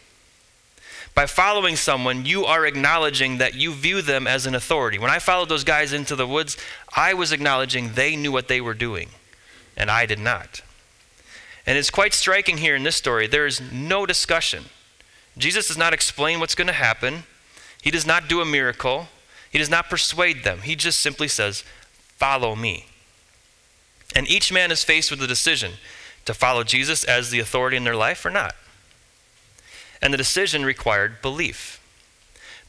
By 1.16 1.26
following 1.26 1.76
someone, 1.76 2.26
you 2.26 2.46
are 2.46 2.66
acknowledging 2.66 3.40
that 3.40 3.54
you 3.54 3.74
view 3.74 4.02
them 4.02 4.26
as 4.26 4.46
an 4.46 4.56
authority. 4.56 4.98
When 5.00 5.10
I 5.10 5.20
followed 5.20 5.50
those 5.50 5.64
guys 5.66 5.92
into 5.92 6.16
the 6.16 6.28
woods, 6.28 6.56
I 6.96 7.14
was 7.14 7.32
acknowledging 7.32 7.94
they 7.94 8.16
knew 8.16 8.32
what 8.32 8.48
they 8.48 8.62
were 8.62 8.74
doing, 8.74 9.10
and 9.76 9.92
I 9.92 10.06
did 10.06 10.20
not. 10.20 10.62
And 11.66 11.78
it's 11.78 11.90
quite 11.90 12.14
striking 12.14 12.58
here 12.58 12.76
in 12.76 12.84
this 12.84 12.96
story. 12.96 13.28
There 13.28 13.46
is 13.46 13.60
no 13.60 14.06
discussion. 14.06 14.66
Jesus 15.38 15.68
does 15.68 15.78
not 15.78 15.94
explain 15.94 16.40
what's 16.40 16.56
going 16.56 16.68
to 16.68 16.74
happen, 16.74 17.24
he 17.82 17.92
does 17.92 18.06
not 18.06 18.28
do 18.28 18.42
a 18.42 18.46
miracle, 18.46 19.08
he 19.52 19.58
does 19.58 19.70
not 19.70 19.90
persuade 19.90 20.44
them. 20.44 20.62
He 20.62 20.76
just 20.76 21.00
simply 21.00 21.28
says, 21.28 21.64
Follow 22.20 22.56
me. 22.56 22.86
And 24.16 24.30
each 24.30 24.52
man 24.52 24.72
is 24.72 24.84
faced 24.84 25.10
with 25.10 25.22
a 25.24 25.28
decision 25.28 25.74
to 26.26 26.34
follow 26.34 26.64
Jesus 26.64 27.04
as 27.04 27.32
the 27.32 27.40
authority 27.40 27.78
in 27.78 27.84
their 27.84 27.96
life 27.96 28.24
or 28.24 28.30
not 28.30 28.54
and 30.02 30.14
the 30.14 30.18
decision 30.18 30.66
required 30.66 31.22
belief. 31.22 31.76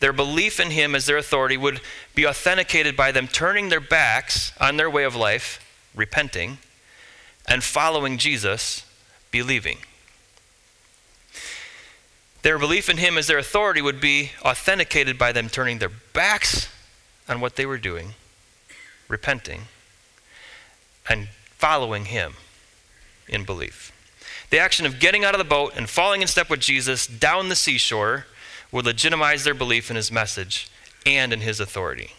Their 0.00 0.12
belief 0.12 0.58
in 0.58 0.70
him 0.70 0.94
as 0.94 1.06
their 1.06 1.18
authority 1.18 1.56
would 1.56 1.80
be 2.14 2.26
authenticated 2.26 2.96
by 2.96 3.12
them 3.12 3.28
turning 3.28 3.68
their 3.68 3.80
backs 3.80 4.52
on 4.58 4.76
their 4.76 4.90
way 4.90 5.04
of 5.04 5.14
life, 5.14 5.64
repenting, 5.94 6.58
and 7.46 7.62
following 7.62 8.16
Jesus, 8.16 8.84
believing. 9.30 9.78
Their 12.42 12.58
belief 12.58 12.88
in 12.88 12.96
him 12.96 13.18
as 13.18 13.26
their 13.26 13.38
authority 13.38 13.82
would 13.82 14.00
be 14.00 14.30
authenticated 14.42 15.18
by 15.18 15.32
them 15.32 15.50
turning 15.50 15.78
their 15.78 15.90
backs 15.90 16.68
on 17.28 17.40
what 17.40 17.56
they 17.56 17.66
were 17.66 17.78
doing, 17.78 18.14
repenting, 19.10 19.62
and 21.08 21.28
following 21.58 22.06
him 22.06 22.34
in 23.28 23.44
belief. 23.44 23.92
The 24.50 24.58
action 24.58 24.86
of 24.86 24.98
getting 24.98 25.24
out 25.24 25.34
of 25.34 25.38
the 25.38 25.44
boat 25.44 25.74
and 25.76 25.88
falling 25.88 26.22
in 26.22 26.28
step 26.28 26.48
with 26.48 26.60
Jesus 26.60 27.06
down 27.06 27.48
the 27.48 27.56
seashore 27.56 28.26
would 28.72 28.86
legitimize 28.86 29.44
their 29.44 29.54
belief 29.54 29.90
in 29.90 29.96
his 29.96 30.10
message 30.10 30.70
and 31.04 31.32
in 31.32 31.40
his 31.40 31.60
authority. 31.60 32.12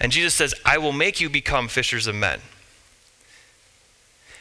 And 0.00 0.12
Jesus 0.12 0.34
says, 0.34 0.54
I 0.64 0.78
will 0.78 0.92
make 0.92 1.20
you 1.20 1.30
become 1.30 1.68
fishers 1.68 2.06
of 2.06 2.14
men. 2.14 2.40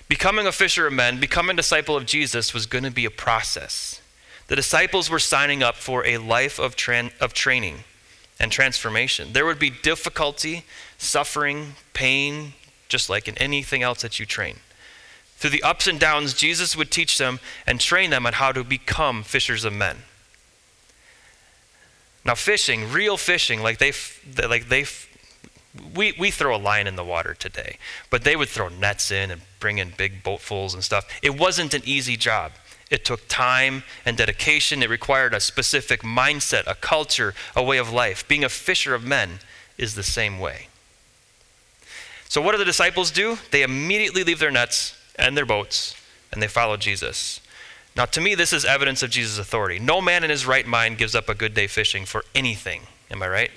Becoming 0.08 0.45
a 0.48 0.52
fisher 0.52 0.88
of 0.88 0.93
men, 0.93 1.19
becoming 1.19 1.56
a 1.56 1.58
disciple 1.58 1.95
of 1.95 2.06
Jesus 2.06 2.54
was 2.54 2.65
going 2.65 2.84
to 2.84 2.91
be 2.91 3.06
a 3.06 3.12
process. 3.12 4.02
The 4.48 4.56
disciples 4.56 5.10
were 5.10 5.19
signing 5.19 5.63
up 5.63 5.76
for 5.76 6.06
a 6.06 6.17
life 6.17 6.60
of, 6.60 6.76
tra- 6.76 7.12
of 7.19 7.34
training 7.34 7.84
and 8.39 8.52
transformation. 8.52 9.34
There 9.34 9.45
would 9.45 9.60
be 9.60 9.69
difficulty, 9.69 10.65
suffering, 10.98 11.76
pain, 11.93 12.54
just 12.89 13.10
like 13.10 13.28
in 13.28 13.38
anything 13.38 13.82
else 13.82 14.02
that 14.02 14.19
you 14.19 14.26
train. 14.26 14.58
Through 15.38 15.50
the 15.52 15.63
ups 15.63 15.88
and 15.88 16.00
downs, 16.00 16.34
Jesus 16.34 16.76
would 16.76 16.91
teach 16.91 17.17
them 17.17 17.39
and 17.67 17.80
train 17.80 18.10
them 18.10 18.26
on 18.26 18.34
how 18.34 18.52
to 18.52 18.63
become 18.63 19.24
fishers 19.24 19.65
of 19.65 19.74
men. 19.74 19.98
Now, 22.24 22.36
fishing, 22.36 22.91
real 22.91 23.17
fishing, 23.17 23.62
like 23.62 23.78
they, 23.78 23.91
like 24.48 24.69
they, 24.69 24.86
we, 25.93 26.13
we 26.17 26.32
throw 26.32 26.56
a 26.56 26.58
line 26.58 26.88
in 26.88 26.95
the 26.95 27.04
water 27.04 27.36
today, 27.36 27.78
but 28.10 28.24
they 28.24 28.36
would 28.36 28.50
throw 28.50 28.69
nets 28.69 29.12
in 29.12 29.30
and 29.30 29.41
bring 29.60 29.78
in 29.78 29.93
big 29.95 30.24
boatfuls 30.24 30.74
and 30.74 30.84
stuff. 30.84 31.06
It 31.21 31.38
wasn't 31.38 31.74
an 31.74 31.84
easy 31.86 32.17
job. 32.17 32.54
It 32.91 33.04
took 33.04 33.28
time 33.28 33.84
and 34.06 34.15
dedication. 34.15 34.84
It 34.84 34.89
required 34.89 35.34
a 35.34 35.39
specific 35.39 36.02
mindset, 36.02 36.63
a 36.67 36.76
culture, 36.76 37.34
a 37.56 37.63
way 37.63 37.78
of 37.78 37.91
life. 37.91 38.28
Being 38.28 38.43
a 38.43 38.50
fisher 38.50 38.93
of 38.93 39.04
men 39.04 39.39
is 39.78 39.95
the 39.95 40.04
same 40.04 40.39
way. 40.39 40.67
So, 42.30 42.41
what 42.41 42.52
do 42.52 42.58
the 42.58 42.65
disciples 42.65 43.12
do? 43.12 43.38
They 43.52 43.63
immediately 43.63 44.24
leave 44.24 44.39
their 44.39 44.52
nets 44.52 44.98
and 45.17 45.38
their 45.38 45.45
boats, 45.45 45.95
and 46.32 46.41
they 46.41 46.48
follow 46.48 46.78
Jesus. 46.78 47.39
Now, 47.95 48.06
to 48.06 48.19
me, 48.19 48.36
this 48.36 48.52
is 48.52 48.65
evidence 48.65 49.02
of 49.04 49.10
Jesus' 49.10 49.39
authority. 49.39 49.80
No 49.80 50.02
man 50.02 50.24
in 50.24 50.30
his 50.30 50.45
right 50.45 50.67
mind 50.67 50.98
gives 50.98 51.15
up 51.15 51.30
a 51.30 51.34
good 51.34 51.54
day 51.54 51.67
fishing 51.67 52.06
for 52.06 52.26
anything. 52.36 52.82
Am 53.10 53.24
I 53.24 53.30
right? 53.30 53.52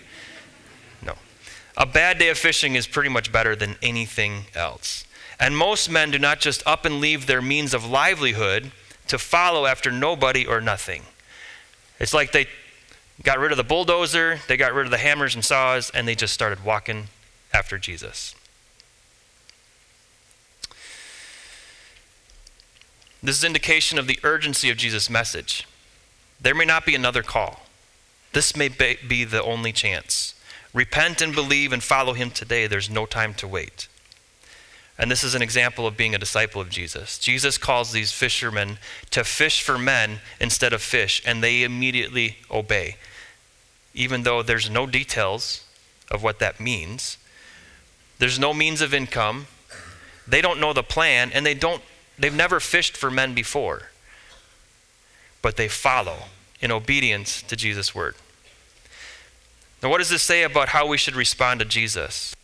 No. 1.02 1.14
A 1.76 1.86
bad 1.86 2.18
day 2.18 2.28
of 2.28 2.38
fishing 2.38 2.76
is 2.76 2.86
pretty 2.86 3.08
much 3.08 3.32
better 3.32 3.56
than 3.56 3.76
anything 3.82 4.44
else. 4.54 5.04
And 5.40 5.56
most 5.56 5.90
men 5.90 6.10
do 6.10 6.18
not 6.18 6.40
just 6.40 6.62
up 6.66 6.84
and 6.84 7.00
leave 7.00 7.26
their 7.26 7.42
means 7.42 7.74
of 7.74 7.84
livelihood 7.84 8.70
to 9.08 9.18
follow 9.18 9.66
after 9.66 9.90
nobody 9.90 10.46
or 10.46 10.60
nothing. 10.60 11.02
It's 11.98 12.14
like 12.14 12.32
they 12.32 12.46
got 13.22 13.38
rid 13.38 13.50
of 13.50 13.56
the 13.56 13.64
bulldozer, 13.64 14.38
they 14.46 14.56
got 14.56 14.72
rid 14.72 14.86
of 14.86 14.90
the 14.90 14.98
hammers 14.98 15.34
and 15.34 15.44
saws, 15.44 15.90
and 15.90 16.06
they 16.06 16.14
just 16.14 16.32
started 16.32 16.64
walking 16.64 17.08
after 17.52 17.78
Jesus. 17.78 18.34
This 23.22 23.38
is 23.38 23.44
indication 23.44 23.98
of 23.98 24.06
the 24.06 24.20
urgency 24.22 24.70
of 24.70 24.76
Jesus' 24.76 25.10
message. 25.10 25.66
There 26.40 26.54
may 26.54 26.64
not 26.64 26.86
be 26.86 26.94
another 26.94 27.22
call. 27.22 27.62
This 28.32 28.54
may 28.54 28.68
be 28.68 29.24
the 29.24 29.42
only 29.42 29.72
chance. 29.72 30.34
Repent 30.72 31.20
and 31.20 31.34
believe 31.34 31.72
and 31.72 31.82
follow 31.82 32.12
him 32.12 32.30
today. 32.30 32.66
There's 32.66 32.88
no 32.88 33.06
time 33.06 33.34
to 33.34 33.48
wait. 33.48 33.88
And 34.98 35.10
this 35.10 35.22
is 35.22 35.34
an 35.34 35.42
example 35.42 35.86
of 35.86 35.96
being 35.96 36.14
a 36.14 36.18
disciple 36.18 36.60
of 36.60 36.70
Jesus. 36.70 37.18
Jesus 37.18 37.56
calls 37.56 37.92
these 37.92 38.10
fishermen 38.10 38.78
to 39.10 39.22
fish 39.22 39.62
for 39.62 39.78
men 39.78 40.18
instead 40.40 40.72
of 40.72 40.82
fish, 40.82 41.22
and 41.24 41.42
they 41.42 41.62
immediately 41.62 42.38
obey. 42.50 42.96
Even 43.94 44.24
though 44.24 44.42
there's 44.42 44.68
no 44.68 44.86
details 44.86 45.64
of 46.10 46.22
what 46.22 46.40
that 46.40 46.58
means, 46.58 47.16
there's 48.18 48.38
no 48.38 48.52
means 48.52 48.80
of 48.80 48.92
income, 48.92 49.46
they 50.26 50.40
don't 50.40 50.60
know 50.60 50.72
the 50.72 50.82
plan, 50.82 51.30
and 51.32 51.46
they 51.46 51.54
don't 51.54 51.82
They've 52.18 52.34
never 52.34 52.58
fished 52.58 52.96
for 52.96 53.10
men 53.10 53.32
before, 53.32 53.90
but 55.40 55.56
they 55.56 55.68
follow 55.68 56.24
in 56.60 56.72
obedience 56.72 57.42
to 57.42 57.54
Jesus' 57.54 57.94
word. 57.94 58.16
Now, 59.82 59.90
what 59.90 59.98
does 59.98 60.08
this 60.08 60.24
say 60.24 60.42
about 60.42 60.70
how 60.70 60.86
we 60.86 60.98
should 60.98 61.14
respond 61.14 61.60
to 61.60 61.66
Jesus? 61.66 62.34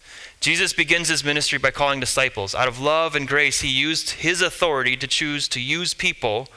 Jesus 0.44 0.74
begins 0.74 1.09
his 1.09 1.24
ministry 1.24 1.57
by 1.57 1.70
calling 1.70 2.00
disciples. 2.00 2.54
Out 2.54 2.68
of 2.68 2.78
love 2.78 3.16
and 3.16 3.26
grace, 3.26 3.62
he 3.62 3.68
used 3.68 4.11
his 4.11 4.42
authority 4.42 4.94
to 4.94 5.07
choose 5.07 5.48
to 5.48 5.59
use 5.59 5.94
people 5.94 6.48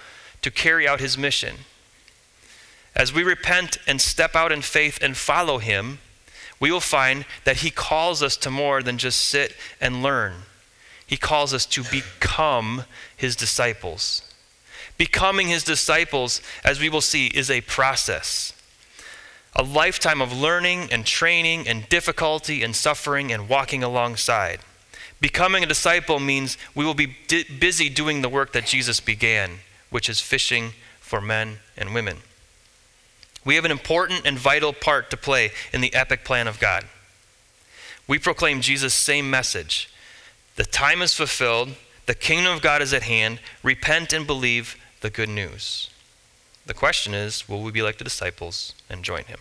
to 0.41 0.51
carry 0.51 0.85
out 0.85 0.99
his 0.99 1.17
mission. 1.17 1.55
As 2.93 3.13
we 3.13 3.23
repent 3.23 3.77
and 3.87 4.01
step 4.01 4.35
out 4.35 4.51
in 4.51 4.61
faith 4.61 4.99
and 5.01 5.15
follow 5.15 5.59
him, 5.59 5.99
we 6.59 6.69
will 6.69 6.81
find 6.81 7.23
that 7.45 7.61
he 7.61 7.69
calls 7.69 8.21
us 8.21 8.35
to 8.35 8.51
more 8.51 8.83
than 8.83 8.97
just 8.97 9.21
sit 9.21 9.55
and 9.79 10.03
learn. 10.03 10.33
He 11.05 11.15
calls 11.15 11.53
us 11.53 11.65
to 11.67 11.83
become 11.85 12.83
his 13.15 13.37
disciples. 13.37 14.21
Becoming 14.97 15.47
his 15.47 15.63
disciples, 15.63 16.41
as 16.61 16.81
we 16.81 16.89
will 16.89 16.99
see, 16.99 17.27
is 17.27 17.49
a 17.49 17.61
process. 17.61 18.51
A 19.57 19.63
lifetime 19.63 20.21
of 20.21 20.31
learning 20.31 20.89
and 20.91 21.05
training 21.05 21.67
and 21.67 21.89
difficulty 21.89 22.63
and 22.63 22.75
suffering 22.75 23.31
and 23.31 23.49
walking 23.49 23.83
alongside. 23.83 24.59
Becoming 25.19 25.63
a 25.63 25.67
disciple 25.67 26.19
means 26.19 26.57
we 26.75 26.85
will 26.85 26.93
be 26.93 27.17
busy 27.59 27.89
doing 27.89 28.21
the 28.21 28.29
work 28.29 28.53
that 28.53 28.67
Jesus 28.67 28.99
began, 28.99 29.59
which 29.89 30.09
is 30.09 30.21
fishing 30.21 30.73
for 30.99 31.19
men 31.19 31.57
and 31.75 31.93
women. 31.93 32.17
We 33.43 33.55
have 33.55 33.65
an 33.65 33.71
important 33.71 34.25
and 34.25 34.37
vital 34.37 34.73
part 34.73 35.09
to 35.09 35.17
play 35.17 35.51
in 35.73 35.81
the 35.81 35.93
epic 35.95 36.23
plan 36.23 36.47
of 36.47 36.59
God. 36.59 36.85
We 38.07 38.19
proclaim 38.19 38.61
Jesus' 38.61 38.93
same 38.93 39.29
message 39.29 39.89
the 40.57 40.65
time 40.65 41.03
is 41.03 41.13
fulfilled, 41.13 41.75
the 42.07 42.15
kingdom 42.15 42.51
of 42.51 42.63
God 42.63 42.81
is 42.81 42.91
at 42.91 43.03
hand. 43.03 43.39
Repent 43.61 44.11
and 44.11 44.25
believe 44.25 44.75
the 45.01 45.11
good 45.11 45.29
news. 45.29 45.91
The 46.65 46.73
question 46.73 47.13
is 47.13 47.47
will 47.47 47.61
we 47.61 47.71
be 47.71 47.83
like 47.83 47.99
the 47.99 48.03
disciples 48.03 48.73
and 48.89 49.03
join 49.03 49.23
him? 49.25 49.39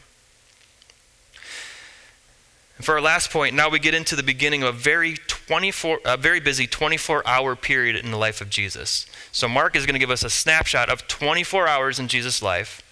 And 2.76 2.84
for 2.84 2.94
our 2.94 3.00
last 3.00 3.30
point, 3.30 3.54
now 3.54 3.70
we 3.70 3.78
get 3.78 3.94
into 3.94 4.16
the 4.16 4.22
beginning 4.22 4.62
of 4.62 4.74
a 4.74 4.78
very 4.78 5.14
24, 5.14 6.00
a 6.04 6.16
very 6.16 6.40
busy 6.40 6.66
24-hour 6.66 7.56
period 7.56 7.96
in 7.96 8.10
the 8.10 8.16
life 8.18 8.40
of 8.40 8.50
Jesus. 8.50 9.06
So 9.32 9.48
Mark 9.48 9.76
is 9.76 9.86
going 9.86 9.94
to 9.94 10.00
give 10.00 10.10
us 10.10 10.24
a 10.24 10.30
snapshot 10.30 10.90
of 10.90 11.08
24 11.08 11.66
hours 11.66 11.98
in 11.98 12.08
Jesus' 12.08 12.42
life, 12.42 12.82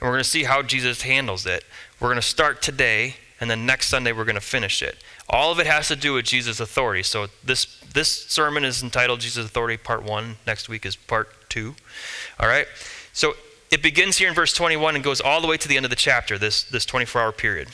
and 0.00 0.08
we're 0.08 0.14
going 0.14 0.24
to 0.24 0.28
see 0.28 0.44
how 0.44 0.62
Jesus 0.62 1.02
handles 1.02 1.44
it. 1.44 1.64
We're 2.00 2.08
going 2.08 2.16
to 2.16 2.22
start 2.22 2.62
today, 2.62 3.16
and 3.40 3.50
then 3.50 3.66
next 3.66 3.88
Sunday 3.88 4.12
we're 4.12 4.24
going 4.24 4.34
to 4.34 4.40
finish 4.40 4.82
it. 4.82 5.02
All 5.28 5.52
of 5.52 5.58
it 5.58 5.66
has 5.66 5.88
to 5.88 5.96
do 5.96 6.14
with 6.14 6.24
Jesus' 6.24 6.58
authority. 6.58 7.02
So 7.02 7.26
this 7.44 7.66
this 7.92 8.26
sermon 8.26 8.64
is 8.64 8.82
entitled 8.82 9.20
Jesus' 9.20 9.44
Authority, 9.44 9.76
Part 9.76 10.02
One. 10.02 10.36
Next 10.46 10.68
week 10.68 10.86
is 10.86 10.96
Part 10.96 11.28
Two. 11.50 11.74
All 12.40 12.48
right. 12.48 12.66
So 13.12 13.34
it 13.70 13.82
begins 13.82 14.16
here 14.16 14.28
in 14.28 14.34
verse 14.34 14.54
21 14.54 14.94
and 14.94 15.04
goes 15.04 15.20
all 15.20 15.42
the 15.42 15.46
way 15.46 15.58
to 15.58 15.68
the 15.68 15.76
end 15.76 15.84
of 15.84 15.90
the 15.90 15.96
chapter. 15.96 16.38
This 16.38 16.62
this 16.62 16.86
24-hour 16.86 17.32
period. 17.32 17.68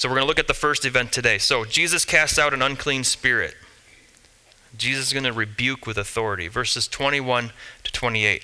So 0.00 0.08
we're 0.08 0.14
going 0.14 0.24
to 0.24 0.28
look 0.28 0.38
at 0.38 0.48
the 0.48 0.54
first 0.54 0.86
event 0.86 1.12
today. 1.12 1.36
So 1.36 1.66
Jesus 1.66 2.06
casts 2.06 2.38
out 2.38 2.54
an 2.54 2.62
unclean 2.62 3.04
spirit. 3.04 3.54
Jesus 4.74 5.08
is 5.08 5.12
going 5.12 5.24
to 5.24 5.32
rebuke 5.34 5.86
with 5.86 5.98
authority. 5.98 6.48
Verses 6.48 6.88
21 6.88 7.52
to 7.84 7.92
28. 7.92 8.42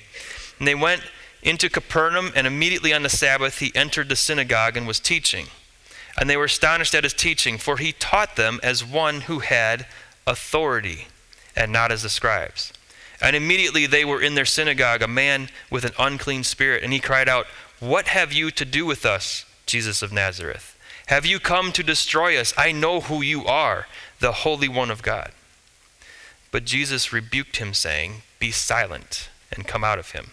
And 0.59 0.69
they 0.69 0.75
went 0.75 1.01
into 1.43 1.71
Capernaum, 1.71 2.31
and 2.37 2.47
immediately 2.47 2.93
on 2.93 3.05
the 3.05 3.09
Sabbath 3.09 3.61
he 3.61 3.73
entered 3.75 4.11
the 4.11 4.17
synagogue 4.17 4.77
and 4.77 4.87
was 4.87 5.01
teaching. 5.01 5.47
And 6.21 6.29
they 6.29 6.37
were 6.37 6.45
astonished 6.45 6.95
at 6.95 7.05
his 7.05 7.15
teaching, 7.15 7.57
for 7.57 7.79
he 7.79 7.93
taught 7.93 8.37
them 8.37 8.61
as 8.63 8.85
one 8.85 9.23
who 9.23 9.39
had 9.39 9.87
authority, 10.27 11.09
and 11.57 11.73
not 11.73 11.91
as 11.91 12.03
the 12.03 12.11
scribes. 12.11 12.71
And 13.19 13.35
immediately 13.35 13.87
they 13.87 14.05
were 14.05 14.21
in 14.21 14.35
their 14.35 14.45
synagogue, 14.45 15.01
a 15.01 15.09
man 15.09 15.49
with 15.71 15.87
an 15.87 15.93
unclean 15.99 16.45
spirit, 16.45 16.83
and 16.83 16.93
he 16.93 17.01
cried 17.01 17.31
out, 17.31 17.47
What 17.81 18.09
have 18.09 18.35
you 18.35 18.51
to 18.51 18.67
do 18.67 18.85
with 18.85 19.07
us, 19.07 19.47
Jesus 19.65 20.03
of 20.03 20.13
Nazareth? 20.13 20.76
Have 21.07 21.25
you 21.25 21.39
come 21.39 21.71
to 21.73 21.83
destroy 21.83 22.37
us? 22.37 22.53
I 22.57 22.73
know 22.73 23.01
who 23.01 23.23
you 23.23 23.47
are, 23.47 23.87
the 24.19 24.33
Holy 24.33 24.69
One 24.69 24.91
of 24.91 25.03
God. 25.03 25.31
But 26.51 26.65
Jesus 26.65 27.13
rebuked 27.13 27.59
him, 27.59 27.75
saying, 27.75 28.23
Be 28.39 28.51
silent 28.51 29.29
and 29.53 29.69
come 29.69 29.85
out 29.85 30.01
of 30.01 30.11
him. 30.11 30.33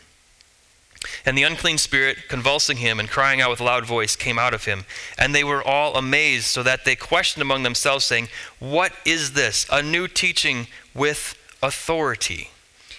And 1.26 1.38
the 1.38 1.44
unclean 1.44 1.78
spirit, 1.78 2.30
convulsing 2.30 2.78
him 2.78 3.00
and 3.00 3.10
crying 3.10 3.42
out 3.42 3.50
with 3.50 3.60
a 3.60 3.64
loud 3.64 3.86
voice, 3.86 4.16
came 4.16 4.40
out 4.40 4.54
of 4.54 4.66
him. 4.66 4.86
And 5.18 5.36
they 5.36 5.44
were 5.44 5.64
all 5.64 5.96
amazed, 5.96 6.46
so 6.46 6.64
that 6.64 6.86
they 6.86 6.96
questioned 6.96 7.42
among 7.42 7.64
themselves, 7.64 8.06
saying, 8.06 8.30
What 8.58 8.94
is 9.06 9.34
this? 9.34 9.68
A 9.72 9.84
new 9.84 10.08
teaching 10.08 10.68
with 10.96 11.38
authority. 11.62 12.50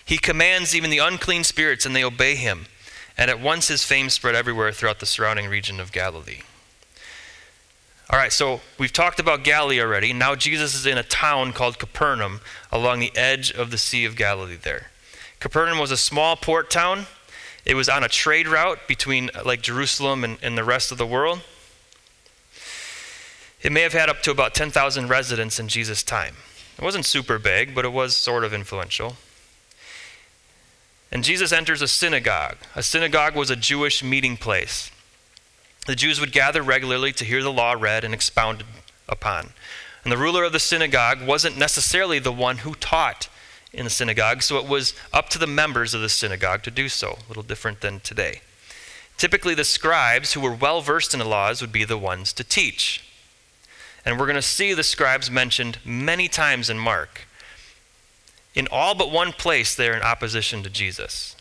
He 0.05 0.19
commands 0.19 0.77
even 0.77 0.91
the 0.91 0.99
unclean 0.99 1.43
spirits, 1.43 1.85
and 1.85 1.97
they 1.97 2.05
obey 2.05 2.37
him. 2.37 2.67
And 3.17 3.31
at 3.31 3.41
once 3.41 3.69
his 3.69 3.85
fame 3.85 4.11
spread 4.11 4.35
everywhere 4.35 4.71
throughout 4.71 5.01
the 5.01 5.07
surrounding 5.07 5.49
region 5.49 5.81
of 5.81 5.93
Galilee. 5.93 6.43
All 8.11 8.19
right, 8.19 8.33
so 8.33 8.61
we've 8.79 8.93
talked 8.93 9.19
about 9.19 9.45
Galilee 9.45 9.81
already. 9.81 10.13
Now 10.13 10.35
Jesus 10.35 10.75
is 10.75 10.85
in 10.85 10.99
a 10.99 11.03
town 11.03 11.53
called 11.53 11.79
Capernaum 11.79 12.41
along 12.71 13.01
the 13.01 13.17
edge 13.17 13.51
of 13.51 13.71
the 13.71 13.79
Sea 13.79 14.05
of 14.05 14.15
Galilee 14.15 14.59
there. 14.61 14.91
Capernaum 15.41 15.79
was 15.79 15.91
a 15.91 15.97
small 15.97 16.37
port 16.37 16.71
town. 16.71 17.07
It 17.65 17.75
was 17.75 17.89
on 17.89 18.05
a 18.05 18.09
trade 18.09 18.47
route 18.47 18.87
between 18.87 19.31
uh, 19.35 19.43
like 19.45 19.63
Jerusalem 19.63 20.23
and, 20.23 20.39
and 20.43 20.57
the 20.57 20.65
rest 20.65 20.93
of 20.93 20.99
the 20.99 21.07
world. 21.07 21.41
It 23.63 23.73
may 23.73 23.81
have 23.81 23.95
had 23.95 24.11
up 24.11 24.23
to 24.25 24.31
about 24.31 24.55
10,000 24.55 25.09
residents 25.09 25.59
in 25.59 25.69
Jesus' 25.69 26.03
time. 26.03 26.37
It 26.77 26.85
wasn't 26.85 27.07
super 27.07 27.39
big, 27.39 27.75
but 27.75 27.87
it 27.87 27.93
was 27.93 28.15
sort 28.15 28.45
of 28.45 28.53
influential. 28.53 29.17
And 31.11 31.25
Jesus 31.25 31.53
enters 31.53 31.81
a 31.81 31.89
synagogue. 31.89 32.57
A 32.75 32.83
synagogue 32.83 33.35
was 33.35 33.49
a 33.49 33.57
Jewish 33.57 34.05
meeting 34.05 34.37
place. 34.37 34.91
The 35.87 35.95
Jews 35.95 36.21
would 36.21 36.33
gather 36.33 36.63
regularly 36.63 37.13
to 37.13 37.25
hear 37.25 37.43
the 37.43 37.53
law 37.53 37.73
read 37.73 38.05
and 38.05 38.15
expounded 38.15 38.67
upon. 39.09 39.51
And 40.03 40.13
the 40.13 40.17
ruler 40.17 40.45
of 40.45 40.53
the 40.53 40.61
synagogue 40.61 41.27
wasn't 41.27 41.59
necessarily 41.59 42.19
the 42.19 42.33
one 42.33 42.59
who 42.59 42.75
taught 42.75 43.29
in 43.73 43.85
the 43.85 43.91
synagogue, 43.91 44.43
so 44.43 44.59
it 44.59 44.69
was 44.69 44.95
up 45.13 45.29
to 45.31 45.39
the 45.39 45.47
members 45.47 45.95
of 45.95 46.01
the 46.01 46.09
synagogue 46.09 46.63
to 46.63 46.71
do 46.71 46.89
so, 46.89 47.19
a 47.25 47.29
little 47.29 47.43
different 47.43 47.81
than 47.81 48.01
today. 48.01 48.41
Typically, 49.17 49.55
the 49.55 49.65
scribes 49.65 50.33
who 50.33 50.41
were 50.41 50.55
well 50.55 50.81
versed 50.81 51.13
in 51.13 51.21
the 51.21 51.27
laws 51.27 51.61
would 51.61 51.73
be 51.73 51.85
the 51.85 51.99
ones 51.99 52.33
to 52.33 52.45
teach. 52.45 53.05
And 54.05 54.19
we're 54.19 54.27
going 54.27 54.37
to 54.37 54.43
see 54.43 54.75
the 54.75 54.83
scribes 54.83 55.31
mentioned 55.31 55.79
many 55.85 56.29
times 56.29 56.69
in 56.69 56.79
Mark. 56.79 57.23
In 58.55 58.69
all 58.71 58.95
but 58.95 59.11
one 59.11 59.33
place, 59.33 59.75
they're 59.75 59.97
in 59.97 60.03
opposition 60.03 60.63
to 60.63 60.71
Jesus. 60.71 61.37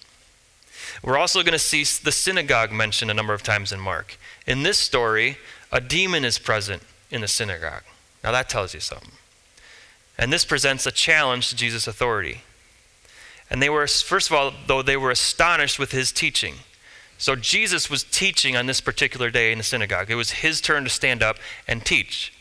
We're 1.03 1.17
also 1.17 1.43
going 1.43 1.53
to 1.53 1.59
see 1.59 1.83
the 2.03 2.11
synagogue 2.11 2.71
mentioned 2.71 3.11
a 3.11 3.13
number 3.13 3.33
of 3.33 3.43
times 3.43 3.71
in 3.71 3.79
Mark. 3.79 4.17
In 4.45 4.63
this 4.63 4.77
story, 4.77 5.37
a 5.71 5.79
demon 5.79 6.25
is 6.25 6.37
present 6.37 6.83
in 7.09 7.21
the 7.21 7.27
synagogue. 7.27 7.83
Now 8.23 8.31
that 8.31 8.49
tells 8.49 8.73
you 8.73 8.79
something. 8.79 9.11
And 10.17 10.31
this 10.31 10.45
presents 10.45 10.85
a 10.85 10.91
challenge 10.91 11.49
to 11.49 11.55
Jesus' 11.55 11.87
authority. 11.87 12.41
And 13.49 13.61
they 13.61 13.69
were, 13.69 13.85
first 13.87 14.29
of 14.29 14.35
all, 14.35 14.53
though, 14.67 14.81
they 14.81 14.97
were 14.97 15.11
astonished 15.11 15.79
with 15.79 15.91
his 15.91 16.11
teaching. 16.11 16.55
So 17.17 17.35
Jesus 17.35 17.89
was 17.89 18.03
teaching 18.03 18.55
on 18.55 18.65
this 18.65 18.81
particular 18.81 19.29
day 19.29 19.51
in 19.51 19.57
the 19.57 19.63
synagogue. 19.63 20.09
It 20.09 20.15
was 20.15 20.31
his 20.31 20.61
turn 20.61 20.83
to 20.83 20.89
stand 20.89 21.23
up 21.23 21.37
and 21.67 21.85
teach. 21.85 22.33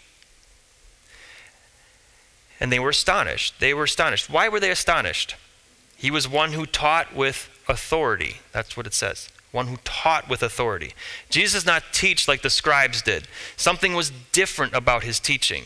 And 2.61 2.73
they 2.73 2.79
were 2.79 2.91
astonished. 2.91 3.59
They 3.59 3.75
were 3.75 3.85
astonished. 3.85 4.31
Why 4.31 4.49
were 4.49 4.61
they 4.61 4.71
astonished? 4.71 5.37
He 5.97 6.11
was 6.11 6.29
one 6.29 6.53
who 6.53 6.67
taught 6.67 7.15
with 7.15 7.49
authority. 7.69 8.37
That's 8.53 8.77
what 8.77 8.87
it 8.87 8.95
says 8.95 9.32
one 9.53 9.69
who 9.69 9.77
taught 9.85 10.29
with 10.29 10.43
authority. 10.43 10.93
Jesus 11.31 11.63
did 11.63 11.69
not 11.69 11.85
teach 11.93 12.27
like 12.27 12.43
the 12.43 12.51
scribes 12.51 13.03
did. 13.03 13.29
Something 13.57 13.95
was 13.95 14.11
different 14.33 14.75
about 14.75 15.05
his 15.05 15.21
teaching. 15.21 15.65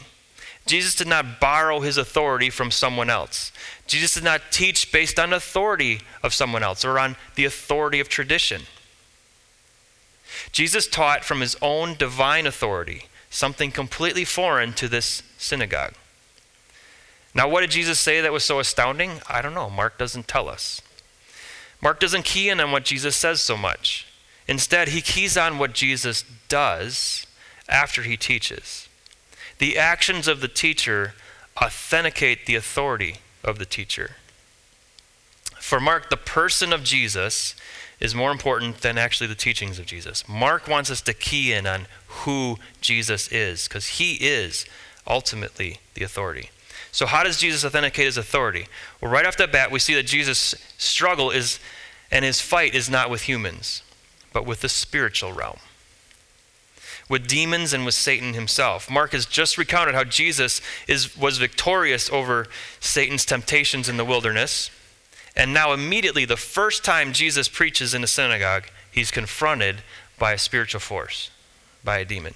Jesus 0.66 0.96
did 0.96 1.07
not 1.07 1.40
borrow 1.40 1.81
his 1.81 1.96
authority 1.96 2.51
from 2.51 2.72
someone 2.72 3.09
else. 3.09 3.53
Jesus 3.87 4.14
did 4.14 4.25
not 4.25 4.51
teach 4.51 4.90
based 4.90 5.18
on 5.18 5.33
authority 5.33 6.01
of 6.25 6.35
someone 6.35 6.64
else 6.64 6.85
or 6.85 6.99
on 6.99 7.14
the 7.37 7.44
authority 7.44 8.01
of 8.01 8.09
tradition. 8.09 8.62
Jesus 10.51 10.88
taught 10.88 11.25
from 11.25 11.40
his 11.40 11.57
own 11.62 11.94
divine 11.94 12.46
authority, 12.46 13.07
something 13.31 13.70
completely 13.70 14.25
foreign 14.25 14.72
to 14.72 14.88
this 14.88 15.22
synagogue. 15.38 15.94
Now, 17.33 17.49
what 17.49 17.61
did 17.61 17.70
Jesus 17.70 18.01
say 18.01 18.20
that 18.20 18.33
was 18.33 18.44
so 18.44 18.59
astounding? 18.59 19.20
I 19.29 19.42
don't 19.42 19.55
know. 19.55 19.70
Mark 19.70 19.99
doesn't 19.99 20.27
tell 20.27 20.49
us. 20.49 20.83
Mark 21.81 22.01
doesn't 22.01 22.25
key 22.25 22.49
in 22.49 22.61
on 22.61 22.73
what 22.73 22.85
Jesus 22.85 23.17
says 23.17 23.41
so 23.41 23.57
much. 23.57 24.07
Instead, 24.49 24.89
he 24.89 25.01
keys 25.01 25.37
on 25.37 25.59
what 25.59 25.73
Jesus 25.73 26.25
does 26.49 27.27
after 27.69 28.03
he 28.03 28.17
teaches. 28.17 28.89
The 29.59 29.77
actions 29.77 30.29
of 30.29 30.41
the 30.41 30.49
teacher 30.49 31.15
authenticate 31.61 32.47
the 32.47 32.55
authority 32.55 33.17
of 33.43 33.59
the 33.59 33.67
teacher. 33.67 34.17
For 35.59 35.81
Mark, 35.81 36.11
the 36.11 36.17
person 36.17 36.73
of 36.73 36.85
Jesus 36.85 37.57
is 37.99 38.15
more 38.15 38.31
important 38.31 38.83
than 38.83 38.99
actually 38.99 39.27
the 39.27 39.35
teachings 39.35 39.79
of 39.79 39.87
Jesus. 39.87 40.29
Mark 40.29 40.69
wants 40.69 40.91
us 40.91 41.01
to 41.01 41.15
key 41.15 41.53
in 41.53 41.67
on 41.67 41.87
who 42.07 42.59
Jesus 42.81 43.31
is, 43.33 43.67
because 43.67 43.89
he 43.89 44.15
is 44.15 44.67
ultimately 45.07 45.81
the 45.95 46.05
authority. 46.05 46.51
So, 46.97 47.05
how 47.05 47.25
does 47.25 47.37
Jesus 47.37 47.63
authenticate 47.63 48.07
his 48.07 48.17
authority? 48.17 48.69
Well, 49.03 49.11
right 49.11 49.27
off 49.27 49.37
the 49.37 49.47
bat, 49.47 49.71
we 49.71 49.79
see 49.81 49.93
that 49.97 50.07
Jesus' 50.07 50.55
struggle 50.79 51.31
is, 51.31 51.61
and 52.11 52.25
his 52.25 52.41
fight 52.41 52.75
is 52.75 52.89
not 52.89 53.11
with 53.11 53.29
humans, 53.29 53.83
but 54.33 54.47
with 54.47 54.63
the 54.63 54.71
spiritual 54.71 55.35
realm, 55.35 55.59
with 57.07 57.29
demons 57.29 57.75
and 57.75 57.85
with 57.85 57.93
Satan 57.93 58.33
himself. 58.33 58.89
Mark 58.89 59.13
has 59.13 59.27
just 59.27 59.59
recounted 59.59 59.95
how 59.95 60.05
Jesus 60.05 60.63
is, 60.89 61.15
was 61.19 61.37
victorious 61.37 62.09
over 62.09 62.47
Satan's 62.81 63.27
temptations 63.27 63.91
in 63.91 63.99
the 63.99 64.05
wilderness. 64.07 64.71
And 65.37 65.53
now, 65.53 65.75
immediately, 65.75 66.25
the 66.25 66.39
first 66.39 66.83
time 66.83 67.13
Jesus 67.13 67.47
preaches 67.47 67.93
in 67.93 68.03
a 68.05 68.07
synagogue, 68.07 68.69
he's 68.91 69.11
confronted 69.11 69.83
by 70.19 70.33
a 70.33 70.39
spiritual 70.39 70.81
force, 70.81 71.31
by 71.85 71.99
a 71.99 72.07
demon. 72.07 72.33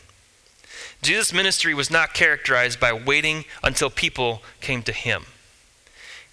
Jesus' 1.03 1.33
ministry 1.33 1.73
was 1.73 1.91
not 1.91 2.15
characterized 2.15 2.79
by 2.79 2.93
waiting 2.93 3.45
until 3.63 3.91
people 3.91 4.43
came 4.61 4.83
to 4.83 4.93
him. 4.93 5.25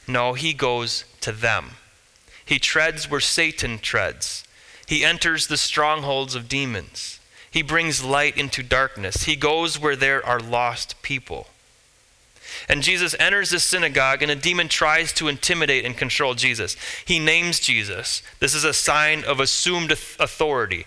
No, 0.07 0.33
he 0.33 0.53
goes 0.53 1.05
to 1.21 1.31
them. 1.31 1.71
He 2.43 2.59
treads 2.59 3.09
where 3.09 3.19
Satan 3.19 3.79
treads. 3.79 4.45
He 4.85 5.03
enters 5.03 5.47
the 5.47 5.57
strongholds 5.57 6.35
of 6.35 6.47
demons. 6.47 7.19
He 7.49 7.61
brings 7.61 8.03
light 8.03 8.37
into 8.37 8.63
darkness. 8.63 9.23
He 9.23 9.35
goes 9.35 9.79
where 9.79 9.95
there 9.95 10.25
are 10.25 10.39
lost 10.39 11.01
people. 11.01 11.47
And 12.69 12.81
Jesus 12.81 13.15
enters 13.19 13.49
the 13.49 13.59
synagogue, 13.59 14.21
and 14.21 14.31
a 14.31 14.35
demon 14.35 14.67
tries 14.67 15.11
to 15.13 15.27
intimidate 15.27 15.85
and 15.85 15.97
control 15.97 16.33
Jesus. 16.33 16.75
He 17.05 17.19
names 17.19 17.59
Jesus. 17.59 18.21
This 18.39 18.55
is 18.55 18.63
a 18.63 18.73
sign 18.73 19.23
of 19.23 19.39
assumed 19.39 19.91
authority 19.91 20.85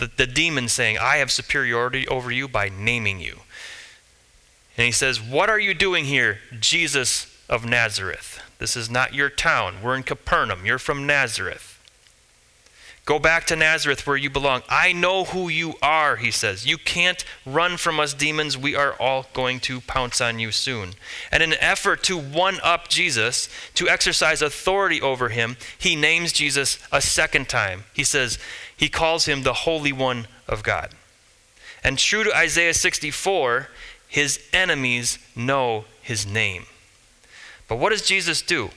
the, 0.00 0.10
the 0.16 0.26
demon 0.26 0.68
saying, 0.68 0.98
I 0.98 1.18
have 1.18 1.30
superiority 1.30 2.08
over 2.08 2.32
you 2.32 2.48
by 2.48 2.68
naming 2.68 3.20
you. 3.20 3.40
And 4.76 4.86
he 4.86 4.92
says, 4.92 5.20
What 5.20 5.48
are 5.48 5.60
you 5.60 5.74
doing 5.74 6.06
here, 6.06 6.38
Jesus 6.58 7.26
of 7.48 7.64
Nazareth? 7.64 8.42
This 8.58 8.76
is 8.76 8.90
not 8.90 9.14
your 9.14 9.30
town. 9.30 9.76
We're 9.82 9.94
in 9.94 10.02
Capernaum. 10.02 10.66
You're 10.66 10.78
from 10.78 11.06
Nazareth. 11.06 11.69
Go 13.10 13.18
back 13.18 13.44
to 13.48 13.56
Nazareth 13.56 14.06
where 14.06 14.16
you 14.16 14.30
belong. 14.30 14.62
I 14.68 14.92
know 14.92 15.24
who 15.24 15.48
you 15.48 15.74
are, 15.82 16.14
he 16.14 16.30
says. 16.30 16.64
You 16.64 16.78
can't 16.78 17.24
run 17.44 17.76
from 17.76 17.98
us, 17.98 18.14
demons. 18.14 18.56
We 18.56 18.76
are 18.76 18.92
all 19.00 19.26
going 19.32 19.58
to 19.62 19.80
pounce 19.80 20.20
on 20.20 20.38
you 20.38 20.52
soon. 20.52 20.90
And 21.32 21.42
in 21.42 21.52
an 21.52 21.58
effort 21.60 22.04
to 22.04 22.16
one 22.16 22.60
up 22.62 22.86
Jesus, 22.86 23.48
to 23.74 23.88
exercise 23.88 24.42
authority 24.42 25.00
over 25.02 25.30
him, 25.30 25.56
he 25.76 25.96
names 25.96 26.32
Jesus 26.32 26.78
a 26.92 27.00
second 27.00 27.48
time. 27.48 27.82
He 27.92 28.04
says, 28.04 28.38
he 28.76 28.88
calls 28.88 29.24
him 29.24 29.42
the 29.42 29.54
Holy 29.54 29.92
One 29.92 30.28
of 30.46 30.62
God. 30.62 30.90
And 31.82 31.98
true 31.98 32.22
to 32.22 32.36
Isaiah 32.36 32.74
64, 32.74 33.70
his 34.06 34.38
enemies 34.52 35.18
know 35.34 35.84
his 36.00 36.24
name. 36.24 36.66
But 37.66 37.80
what 37.80 37.90
does 37.90 38.06
Jesus 38.06 38.40
do? 38.40 38.70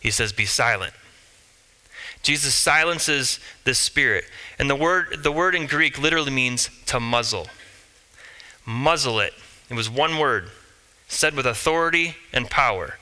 He 0.00 0.10
says, 0.10 0.32
Be 0.32 0.46
silent. 0.46 0.94
Jesus 2.26 2.56
silences 2.56 3.38
the 3.62 3.72
spirit. 3.72 4.24
And 4.58 4.68
the 4.68 4.74
word, 4.74 5.22
the 5.22 5.30
word 5.30 5.54
in 5.54 5.66
Greek 5.66 5.96
literally 5.96 6.32
means 6.32 6.68
to 6.86 6.98
muzzle. 6.98 7.46
Muzzle 8.64 9.20
it. 9.20 9.32
It 9.70 9.74
was 9.74 9.88
one 9.88 10.18
word, 10.18 10.50
said 11.06 11.36
with 11.36 11.46
authority 11.46 12.16
and 12.32 12.50
power. 12.50 12.98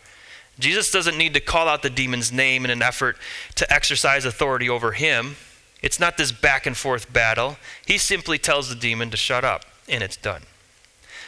Jesus 0.58 0.90
doesn't 0.90 1.16
need 1.16 1.32
to 1.32 1.40
call 1.40 1.68
out 1.68 1.82
the 1.82 1.88
demon's 1.88 2.30
name 2.30 2.66
in 2.66 2.70
an 2.70 2.82
effort 2.82 3.16
to 3.54 3.72
exercise 3.72 4.26
authority 4.26 4.68
over 4.68 4.92
him. 4.92 5.36
It's 5.80 5.98
not 5.98 6.18
this 6.18 6.30
back 6.30 6.66
and 6.66 6.76
forth 6.76 7.10
battle. 7.10 7.56
He 7.86 7.96
simply 7.96 8.36
tells 8.36 8.68
the 8.68 8.74
demon 8.74 9.10
to 9.10 9.16
shut 9.16 9.42
up, 9.42 9.64
and 9.88 10.02
it's 10.02 10.18
done. 10.18 10.42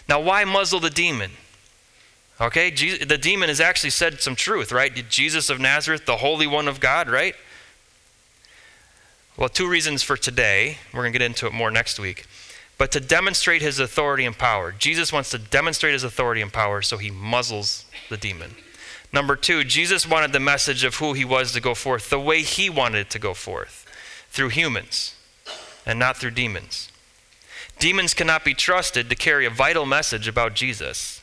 Now, 0.07 0.21
why 0.21 0.45
muzzle 0.45 0.81
the 0.81 0.91
demon? 0.91 1.31
Okay, 2.43 2.69
the 2.69 3.17
demon 3.17 3.49
has 3.49 3.59
actually 3.59 3.89
said 3.89 4.21
some 4.21 4.37
truth, 4.37 4.71
right? 4.71 4.95
Jesus 5.09 5.49
of 5.49 5.61
Nazareth, 5.61 6.05
the 6.05 6.19
Holy 6.19 6.47
One 6.47 6.69
of 6.69 6.79
God, 6.79 7.09
right? 7.09 7.35
Well, 9.37 9.51
two 9.51 9.69
reasons 9.69 10.03
for 10.03 10.17
today. 10.17 10.79
We're 10.95 11.03
going 11.03 11.13
to 11.13 11.19
get 11.19 11.27
into 11.27 11.47
it 11.47 11.53
more 11.53 11.71
next 11.71 11.99
week. 11.99 12.25
But 12.79 12.91
to 12.93 13.01
demonstrate 13.01 13.61
his 13.61 13.79
authority 13.79 14.25
and 14.25 14.37
power, 14.37 14.73
Jesus 14.73 15.13
wants 15.13 15.31
to 15.31 15.39
demonstrate 15.39 15.93
his 15.93 16.05
authority 16.05 16.41
and 16.41 16.53
power, 16.53 16.81
so 16.81 16.97
he 16.97 17.11
muzzles 17.11 17.85
the 18.09 18.17
demon. 18.17 18.55
Number 19.13 19.37
two, 19.37 19.63
Jesus 19.63 20.09
wanted 20.09 20.33
the 20.33 20.41
message 20.41 20.85
of 20.85 20.97
who 20.97 21.13
he 21.13 21.25
was 21.25 21.53
to 21.53 21.61
go 21.61 21.75
forth 21.75 22.11
the 22.11 22.21
way 22.21 22.43
he 22.43 22.69
wanted 22.71 23.01
it 23.01 23.11
to 23.11 23.19
go 23.19 23.35
forth 23.35 23.87
through 24.31 24.51
humans 24.51 25.15
and 25.85 25.99
not 25.99 26.17
through 26.17 26.33
demons. 26.33 26.91
Demons 27.79 28.15
cannot 28.15 28.45
be 28.45 28.55
trusted 28.55 29.09
to 29.09 29.17
carry 29.17 29.45
a 29.47 29.51
vital 29.51 29.85
message 29.85 30.27
about 30.27 30.55
Jesus, 30.55 31.23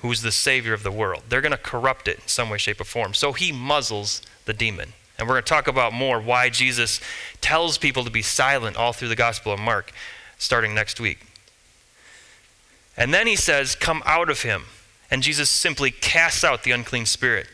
who's 0.00 0.20
the 0.20 0.32
Savior 0.32 0.74
of 0.74 0.82
the 0.82 0.90
world. 0.90 1.22
They're 1.28 1.40
going 1.40 1.52
to 1.52 1.58
corrupt 1.58 2.08
it 2.08 2.18
in 2.20 2.28
some 2.28 2.50
way, 2.50 2.58
shape, 2.58 2.80
or 2.80 2.84
form. 2.84 3.14
So 3.14 3.32
he 3.32 3.52
muzzles 3.52 4.20
the 4.44 4.52
demon. 4.52 4.92
And 5.22 5.28
we're 5.28 5.36
going 5.36 5.44
to 5.44 5.48
talk 5.50 5.68
about 5.68 5.92
more 5.92 6.20
why 6.20 6.48
Jesus 6.48 7.00
tells 7.40 7.78
people 7.78 8.02
to 8.02 8.10
be 8.10 8.22
silent 8.22 8.76
all 8.76 8.92
through 8.92 9.06
the 9.06 9.14
Gospel 9.14 9.52
of 9.52 9.60
Mark 9.60 9.92
starting 10.36 10.74
next 10.74 10.98
week. 10.98 11.20
And 12.96 13.14
then 13.14 13.28
he 13.28 13.36
says, 13.36 13.76
Come 13.76 14.02
out 14.04 14.28
of 14.28 14.42
him. 14.42 14.64
And 15.12 15.22
Jesus 15.22 15.48
simply 15.48 15.92
casts 15.92 16.42
out 16.42 16.64
the 16.64 16.72
unclean 16.72 17.06
spirit. 17.06 17.46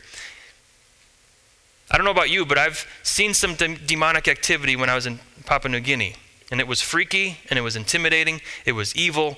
I 1.91 1.97
don't 1.97 2.05
know 2.05 2.11
about 2.11 2.31
you, 2.31 2.43
but 2.43 2.57
I've 2.57 2.87
seen 3.03 3.35
some 3.35 3.53
de- 3.53 3.75
demonic 3.75 4.27
activity 4.27 4.75
when 4.75 4.89
I 4.89 4.95
was 4.95 5.05
in 5.05 5.19
Papua 5.45 5.71
New 5.71 5.79
Guinea. 5.79 6.15
And 6.49 6.59
it 6.59 6.67
was 6.67 6.81
freaky 6.81 7.37
and 7.51 7.59
it 7.59 7.61
was 7.61 7.75
intimidating, 7.75 8.41
it 8.65 8.71
was 8.71 8.95
evil. 8.95 9.37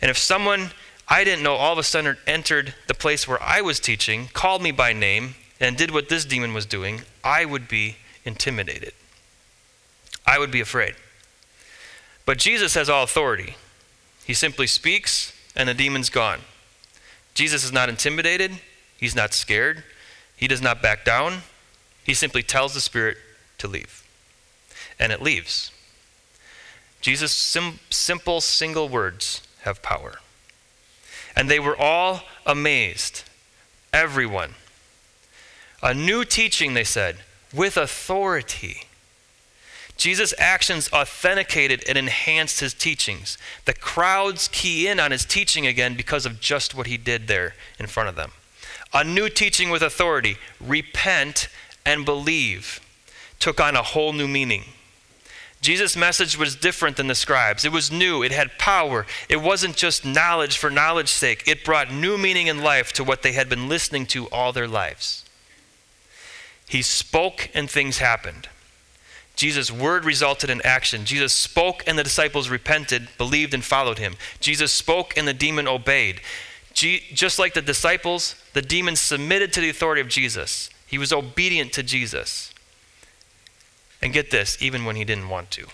And 0.00 0.10
if 0.10 0.16
someone 0.16 0.70
I 1.08 1.24
didn't 1.24 1.42
know 1.42 1.56
all 1.56 1.74
of 1.74 1.78
a 1.78 1.82
sudden 1.82 2.16
entered 2.26 2.74
the 2.86 2.94
place 2.94 3.28
where 3.28 3.42
I 3.42 3.60
was 3.60 3.80
teaching, 3.80 4.30
called 4.32 4.62
me 4.62 4.70
by 4.70 4.94
name, 4.94 5.34
and 5.60 5.76
did 5.76 5.90
what 5.90 6.08
this 6.08 6.24
demon 6.24 6.52
was 6.52 6.66
doing, 6.66 7.02
I 7.24 7.44
would 7.44 7.68
be 7.68 7.96
intimidated. 8.24 8.92
I 10.26 10.38
would 10.38 10.50
be 10.50 10.60
afraid. 10.60 10.94
But 12.24 12.38
Jesus 12.38 12.74
has 12.74 12.90
all 12.90 13.04
authority. 13.04 13.56
He 14.24 14.34
simply 14.34 14.66
speaks, 14.66 15.32
and 15.54 15.68
the 15.68 15.74
demon's 15.74 16.10
gone. 16.10 16.40
Jesus 17.34 17.64
is 17.64 17.72
not 17.72 17.88
intimidated. 17.88 18.52
He's 18.98 19.14
not 19.14 19.32
scared. 19.32 19.84
He 20.36 20.48
does 20.48 20.60
not 20.60 20.82
back 20.82 21.04
down. 21.04 21.42
He 22.04 22.14
simply 22.14 22.42
tells 22.42 22.74
the 22.74 22.80
spirit 22.80 23.16
to 23.58 23.68
leave. 23.68 24.02
And 24.98 25.12
it 25.12 25.22
leaves. 25.22 25.70
Jesus' 27.00 27.32
sim- 27.32 27.78
simple 27.90 28.40
single 28.40 28.88
words 28.88 29.42
have 29.60 29.82
power. 29.82 30.18
And 31.36 31.50
they 31.50 31.60
were 31.60 31.76
all 31.76 32.22
amazed. 32.44 33.22
Everyone 33.92 34.54
a 35.82 35.94
new 35.94 36.24
teaching, 36.24 36.74
they 36.74 36.84
said, 36.84 37.16
with 37.52 37.76
authority. 37.76 38.82
Jesus' 39.96 40.34
actions 40.38 40.92
authenticated 40.92 41.82
and 41.88 41.96
enhanced 41.96 42.60
his 42.60 42.74
teachings. 42.74 43.38
The 43.64 43.72
crowds 43.72 44.48
key 44.48 44.86
in 44.88 45.00
on 45.00 45.10
his 45.10 45.24
teaching 45.24 45.66
again 45.66 45.96
because 45.96 46.26
of 46.26 46.40
just 46.40 46.74
what 46.74 46.86
he 46.86 46.96
did 46.96 47.28
there 47.28 47.54
in 47.78 47.86
front 47.86 48.08
of 48.08 48.16
them. 48.16 48.32
A 48.92 49.04
new 49.04 49.28
teaching 49.28 49.70
with 49.70 49.82
authority, 49.82 50.36
repent 50.60 51.48
and 51.84 52.04
believe, 52.04 52.80
took 53.38 53.60
on 53.60 53.76
a 53.76 53.82
whole 53.82 54.12
new 54.12 54.28
meaning. 54.28 54.64
Jesus' 55.62 55.96
message 55.96 56.38
was 56.38 56.54
different 56.54 56.96
than 56.96 57.06
the 57.06 57.14
scribes. 57.14 57.64
It 57.64 57.72
was 57.72 57.90
new, 57.90 58.22
it 58.22 58.32
had 58.32 58.58
power. 58.58 59.06
It 59.28 59.40
wasn't 59.40 59.76
just 59.76 60.04
knowledge 60.04 60.58
for 60.58 60.70
knowledge's 60.70 61.10
sake, 61.10 61.42
it 61.46 61.64
brought 61.64 61.92
new 61.92 62.18
meaning 62.18 62.46
in 62.46 62.62
life 62.62 62.92
to 62.94 63.04
what 63.04 63.22
they 63.22 63.32
had 63.32 63.48
been 63.48 63.68
listening 63.68 64.06
to 64.06 64.26
all 64.28 64.52
their 64.52 64.68
lives. 64.68 65.25
He 66.68 66.82
spoke 66.82 67.50
and 67.54 67.70
things 67.70 67.98
happened. 67.98 68.48
Jesus' 69.36 69.70
word 69.70 70.04
resulted 70.04 70.48
in 70.48 70.62
action. 70.62 71.04
Jesus 71.04 71.32
spoke 71.32 71.84
and 71.86 71.98
the 71.98 72.02
disciples 72.02 72.48
repented, 72.48 73.08
believed, 73.18 73.52
and 73.52 73.62
followed 73.62 73.98
him. 73.98 74.16
Jesus 74.40 74.72
spoke 74.72 75.16
and 75.16 75.28
the 75.28 75.34
demon 75.34 75.68
obeyed. 75.68 76.20
just 76.72 77.38
like 77.38 77.54
the 77.54 77.62
disciples, 77.62 78.34
the 78.52 78.62
demon 78.62 78.96
submitted 78.96 79.52
to 79.52 79.60
the 79.60 79.70
authority 79.70 80.00
of 80.00 80.08
Jesus. 80.08 80.70
He 80.86 80.98
was 80.98 81.12
obedient 81.12 81.72
to 81.74 81.82
Jesus. 81.82 82.52
And 84.02 84.12
get 84.12 84.30
this, 84.30 84.56
even 84.60 84.84
when 84.84 84.96
he 84.96 85.04
didn't 85.04 85.28
want 85.28 85.50
to. 85.52 85.66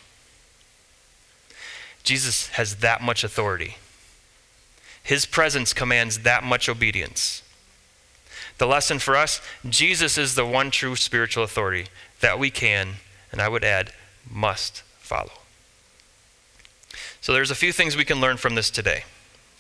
Jesus 2.03 2.49
has 2.51 2.77
that 2.77 3.01
much 3.01 3.25
authority. 3.25 3.77
His 5.03 5.27
presence 5.27 5.73
commands 5.73 6.21
that 6.21 6.45
much 6.45 6.69
obedience. 6.69 7.42
The 8.59 8.67
lesson 8.67 8.99
for 8.99 9.17
us 9.17 9.41
Jesus 9.69 10.17
is 10.19 10.35
the 10.35 10.47
one 10.47 10.71
true 10.71 10.97
spiritual 10.97 11.45
authority 11.45 11.87
that 12.21 12.39
we 12.39 12.51
can, 12.51 12.95
and 13.31 13.41
I 13.41 13.49
would 13.49 13.65
add, 13.65 13.93
must 14.31 14.83
follow. 14.99 15.33
So 17.21 17.33
there's 17.33 17.51
a 17.51 17.57
few 17.57 17.73
things 17.73 17.97
we 17.97 18.05
can 18.05 18.21
learn 18.21 18.37
from 18.37 18.55
this 18.55 18.71
today. 18.71 19.05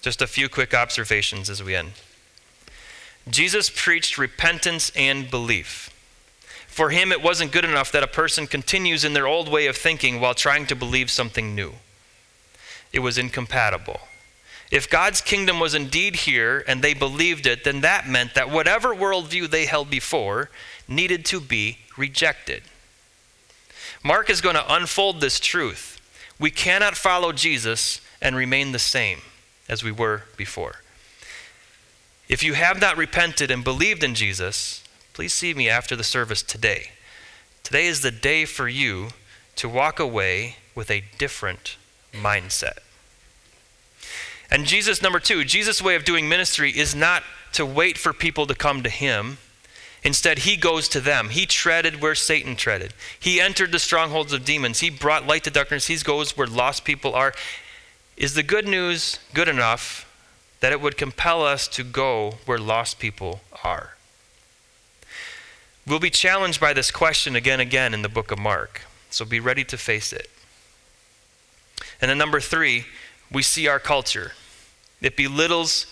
Just 0.00 0.20
a 0.20 0.26
few 0.26 0.48
quick 0.48 0.74
observations 0.74 1.48
as 1.48 1.62
we 1.62 1.76
end. 1.76 1.92
Jesus 3.28 3.70
preached 3.74 4.18
repentance 4.18 4.90
and 4.96 5.30
belief. 5.30 5.90
For 6.66 6.90
him, 6.90 7.12
it 7.12 7.22
wasn't 7.22 7.52
good 7.52 7.64
enough 7.64 7.92
that 7.92 8.02
a 8.02 8.08
person 8.08 8.46
continues 8.46 9.04
in 9.04 9.12
their 9.12 9.26
old 9.26 9.48
way 9.48 9.66
of 9.66 9.76
thinking 9.76 10.20
while 10.20 10.34
trying 10.34 10.66
to 10.66 10.74
believe 10.74 11.10
something 11.10 11.54
new. 11.54 11.74
It 12.92 13.00
was 13.00 13.18
incompatible. 13.18 14.00
If 14.72 14.88
God's 14.88 15.20
kingdom 15.20 15.60
was 15.60 15.74
indeed 15.74 16.16
here 16.16 16.64
and 16.66 16.80
they 16.80 16.94
believed 16.94 17.46
it, 17.46 17.62
then 17.62 17.82
that 17.82 18.08
meant 18.08 18.34
that 18.34 18.50
whatever 18.50 18.94
worldview 18.94 19.50
they 19.50 19.66
held 19.66 19.90
before 19.90 20.48
needed 20.88 21.26
to 21.26 21.42
be 21.42 21.80
rejected. 21.98 22.62
Mark 24.02 24.30
is 24.30 24.40
going 24.40 24.54
to 24.54 24.74
unfold 24.74 25.20
this 25.20 25.38
truth. 25.38 26.00
We 26.40 26.50
cannot 26.50 26.96
follow 26.96 27.32
Jesus 27.32 28.00
and 28.22 28.34
remain 28.34 28.72
the 28.72 28.78
same 28.78 29.20
as 29.68 29.84
we 29.84 29.92
were 29.92 30.22
before. 30.38 30.76
If 32.26 32.42
you 32.42 32.54
have 32.54 32.80
not 32.80 32.96
repented 32.96 33.50
and 33.50 33.62
believed 33.62 34.02
in 34.02 34.14
Jesus, 34.14 34.82
please 35.12 35.34
see 35.34 35.52
me 35.52 35.68
after 35.68 35.94
the 35.94 36.02
service 36.02 36.42
today. 36.42 36.92
Today 37.62 37.88
is 37.88 38.00
the 38.00 38.10
day 38.10 38.46
for 38.46 38.68
you 38.68 39.08
to 39.56 39.68
walk 39.68 40.00
away 40.00 40.56
with 40.74 40.90
a 40.90 41.04
different 41.18 41.76
mindset. 42.14 42.78
And 44.52 44.66
Jesus, 44.66 45.00
number 45.00 45.18
two, 45.18 45.44
Jesus' 45.44 45.80
way 45.80 45.94
of 45.94 46.04
doing 46.04 46.28
ministry 46.28 46.70
is 46.70 46.94
not 46.94 47.22
to 47.52 47.64
wait 47.64 47.96
for 47.96 48.12
people 48.12 48.46
to 48.46 48.54
come 48.54 48.82
to 48.82 48.90
him. 48.90 49.38
Instead, 50.04 50.40
he 50.40 50.58
goes 50.58 50.88
to 50.88 51.00
them. 51.00 51.30
He 51.30 51.46
treaded 51.46 52.02
where 52.02 52.14
Satan 52.14 52.54
treaded. 52.54 52.92
He 53.18 53.40
entered 53.40 53.72
the 53.72 53.78
strongholds 53.78 54.30
of 54.34 54.44
demons. 54.44 54.80
He 54.80 54.90
brought 54.90 55.26
light 55.26 55.44
to 55.44 55.50
darkness. 55.50 55.86
He 55.86 55.96
goes 55.96 56.36
where 56.36 56.46
lost 56.46 56.84
people 56.84 57.14
are. 57.14 57.32
Is 58.18 58.34
the 58.34 58.42
good 58.42 58.68
news 58.68 59.20
good 59.32 59.48
enough 59.48 60.06
that 60.60 60.70
it 60.70 60.82
would 60.82 60.98
compel 60.98 61.42
us 61.42 61.66
to 61.68 61.82
go 61.82 62.34
where 62.44 62.58
lost 62.58 62.98
people 62.98 63.40
are? 63.64 63.94
We'll 65.86 65.98
be 65.98 66.10
challenged 66.10 66.60
by 66.60 66.74
this 66.74 66.90
question 66.90 67.34
again 67.34 67.58
and 67.58 67.68
again 67.68 67.94
in 67.94 68.02
the 68.02 68.08
book 68.10 68.30
of 68.30 68.38
Mark. 68.38 68.82
So 69.08 69.24
be 69.24 69.40
ready 69.40 69.64
to 69.64 69.78
face 69.78 70.12
it. 70.12 70.28
And 72.02 72.10
then, 72.10 72.18
number 72.18 72.38
three, 72.38 72.84
we 73.30 73.42
see 73.42 73.66
our 73.66 73.78
culture. 73.78 74.32
It 75.02 75.16
belittles, 75.16 75.86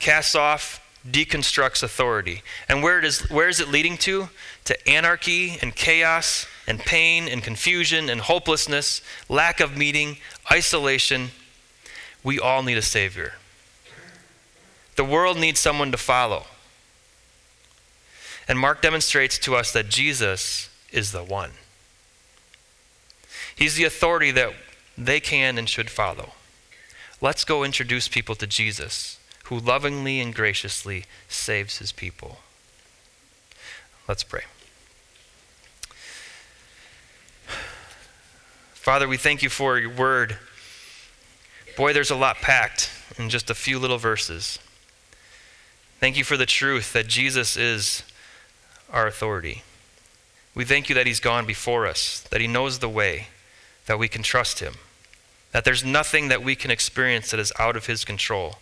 casts 0.00 0.34
off 0.34 0.80
deconstructs 1.08 1.82
authority. 1.82 2.42
And 2.68 2.82
where, 2.82 2.98
it 2.98 3.04
is, 3.04 3.28
where 3.30 3.48
is 3.48 3.60
it 3.60 3.68
leading 3.68 3.98
to? 3.98 4.28
To 4.64 4.88
anarchy 4.88 5.58
and 5.60 5.74
chaos 5.74 6.46
and 6.66 6.80
pain 6.80 7.28
and 7.28 7.42
confusion 7.42 8.08
and 8.08 8.22
hopelessness, 8.22 9.02
lack 9.28 9.60
of 9.60 9.76
meaning, 9.76 10.16
isolation. 10.50 11.30
We 12.22 12.40
all 12.40 12.62
need 12.62 12.78
a 12.78 12.82
Savior. 12.82 13.34
The 14.96 15.04
world 15.04 15.38
needs 15.38 15.60
someone 15.60 15.92
to 15.92 15.98
follow. 15.98 16.44
And 18.48 18.58
Mark 18.58 18.80
demonstrates 18.80 19.38
to 19.40 19.56
us 19.56 19.72
that 19.72 19.88
Jesus 19.88 20.70
is 20.92 21.12
the 21.12 21.24
one. 21.24 21.50
He's 23.56 23.76
the 23.76 23.84
authority 23.84 24.30
that 24.32 24.52
they 24.96 25.20
can 25.20 25.58
and 25.58 25.68
should 25.68 25.90
follow. 25.90 26.32
Let's 27.24 27.46
go 27.46 27.64
introduce 27.64 28.06
people 28.06 28.34
to 28.34 28.46
Jesus, 28.46 29.18
who 29.44 29.58
lovingly 29.58 30.20
and 30.20 30.34
graciously 30.34 31.06
saves 31.26 31.78
his 31.78 31.90
people. 31.90 32.40
Let's 34.06 34.22
pray. 34.22 34.42
Father, 38.74 39.08
we 39.08 39.16
thank 39.16 39.42
you 39.42 39.48
for 39.48 39.78
your 39.78 39.88
word. 39.88 40.36
Boy, 41.78 41.94
there's 41.94 42.10
a 42.10 42.14
lot 42.14 42.36
packed 42.42 42.90
in 43.16 43.30
just 43.30 43.48
a 43.48 43.54
few 43.54 43.78
little 43.78 43.96
verses. 43.96 44.58
Thank 46.00 46.18
you 46.18 46.24
for 46.24 46.36
the 46.36 46.44
truth 46.44 46.92
that 46.92 47.06
Jesus 47.06 47.56
is 47.56 48.02
our 48.92 49.06
authority. 49.06 49.62
We 50.54 50.66
thank 50.66 50.90
you 50.90 50.94
that 50.94 51.06
he's 51.06 51.20
gone 51.20 51.46
before 51.46 51.86
us, 51.86 52.20
that 52.30 52.42
he 52.42 52.46
knows 52.46 52.80
the 52.80 52.88
way, 52.90 53.28
that 53.86 53.98
we 53.98 54.08
can 54.08 54.22
trust 54.22 54.58
him, 54.60 54.74
that 55.54 55.64
there's 55.64 55.84
nothing 55.84 56.26
that 56.28 56.42
we 56.42 56.56
can 56.56 56.72
experience 56.72 57.30
that 57.30 57.38
is 57.38 57.52
out 57.60 57.76
of 57.76 57.86
his 57.86 58.04
control, 58.04 58.56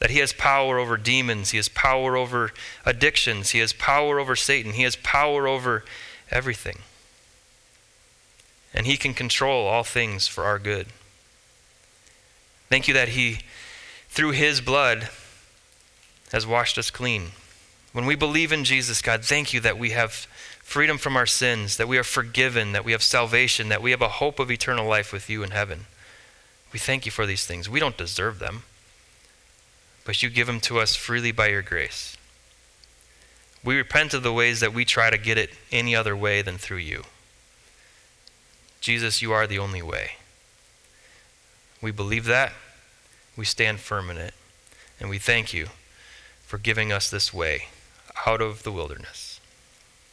that 0.00 0.10
he 0.10 0.18
has 0.18 0.32
power 0.32 0.80
over 0.80 0.96
demons, 0.96 1.50
he 1.50 1.56
has 1.58 1.68
power 1.68 2.16
over 2.16 2.50
addictions, 2.84 3.50
he 3.50 3.60
has 3.60 3.72
power 3.72 4.18
over 4.18 4.34
Satan, 4.34 4.72
he 4.72 4.82
has 4.82 4.96
power 4.96 5.46
over 5.46 5.84
everything. 6.28 6.80
And 8.74 8.84
he 8.84 8.96
can 8.96 9.14
control 9.14 9.68
all 9.68 9.84
things 9.84 10.26
for 10.26 10.42
our 10.42 10.58
good. 10.58 10.88
Thank 12.68 12.88
you 12.88 12.94
that 12.94 13.10
he, 13.10 13.38
through 14.08 14.32
his 14.32 14.60
blood, 14.60 15.08
has 16.32 16.48
washed 16.48 16.76
us 16.78 16.90
clean. 16.90 17.30
When 17.92 18.06
we 18.06 18.16
believe 18.16 18.52
in 18.52 18.64
Jesus, 18.64 19.00
God, 19.00 19.24
thank 19.24 19.54
you 19.54 19.60
that 19.60 19.78
we 19.78 19.90
have 19.90 20.26
freedom 20.68 20.98
from 20.98 21.16
our 21.16 21.24
sins, 21.24 21.78
that 21.78 21.88
we 21.88 21.96
are 21.96 22.04
forgiven, 22.04 22.72
that 22.72 22.84
we 22.84 22.92
have 22.92 23.02
salvation, 23.02 23.70
that 23.70 23.80
we 23.80 23.90
have 23.90 24.02
a 24.02 24.08
hope 24.08 24.38
of 24.38 24.50
eternal 24.50 24.86
life 24.86 25.14
with 25.14 25.30
you 25.30 25.42
in 25.42 25.50
heaven. 25.50 25.86
We 26.74 26.78
thank 26.78 27.06
you 27.06 27.10
for 27.10 27.24
these 27.24 27.46
things. 27.46 27.70
We 27.70 27.80
don't 27.80 27.96
deserve 27.96 28.38
them, 28.38 28.64
but 30.04 30.22
you 30.22 30.28
give 30.28 30.46
them 30.46 30.60
to 30.60 30.78
us 30.78 30.94
freely 30.94 31.32
by 31.32 31.48
your 31.48 31.62
grace. 31.62 32.18
We 33.64 33.78
repent 33.78 34.12
of 34.12 34.22
the 34.22 34.32
ways 34.32 34.60
that 34.60 34.74
we 34.74 34.84
try 34.84 35.08
to 35.08 35.16
get 35.16 35.38
it 35.38 35.54
any 35.72 35.96
other 35.96 36.14
way 36.14 36.42
than 36.42 36.58
through 36.58 36.76
you. 36.76 37.04
Jesus, 38.82 39.22
you 39.22 39.32
are 39.32 39.46
the 39.46 39.58
only 39.58 39.80
way. 39.80 40.16
We 41.80 41.92
believe 41.92 42.26
that. 42.26 42.52
We 43.38 43.46
stand 43.46 43.80
firm 43.80 44.10
in 44.10 44.18
it. 44.18 44.34
And 45.00 45.08
we 45.08 45.16
thank 45.16 45.54
you 45.54 45.68
for 46.42 46.58
giving 46.58 46.92
us 46.92 47.08
this 47.08 47.32
way 47.32 47.68
out 48.26 48.42
of 48.42 48.64
the 48.64 48.72
wilderness. 48.72 49.27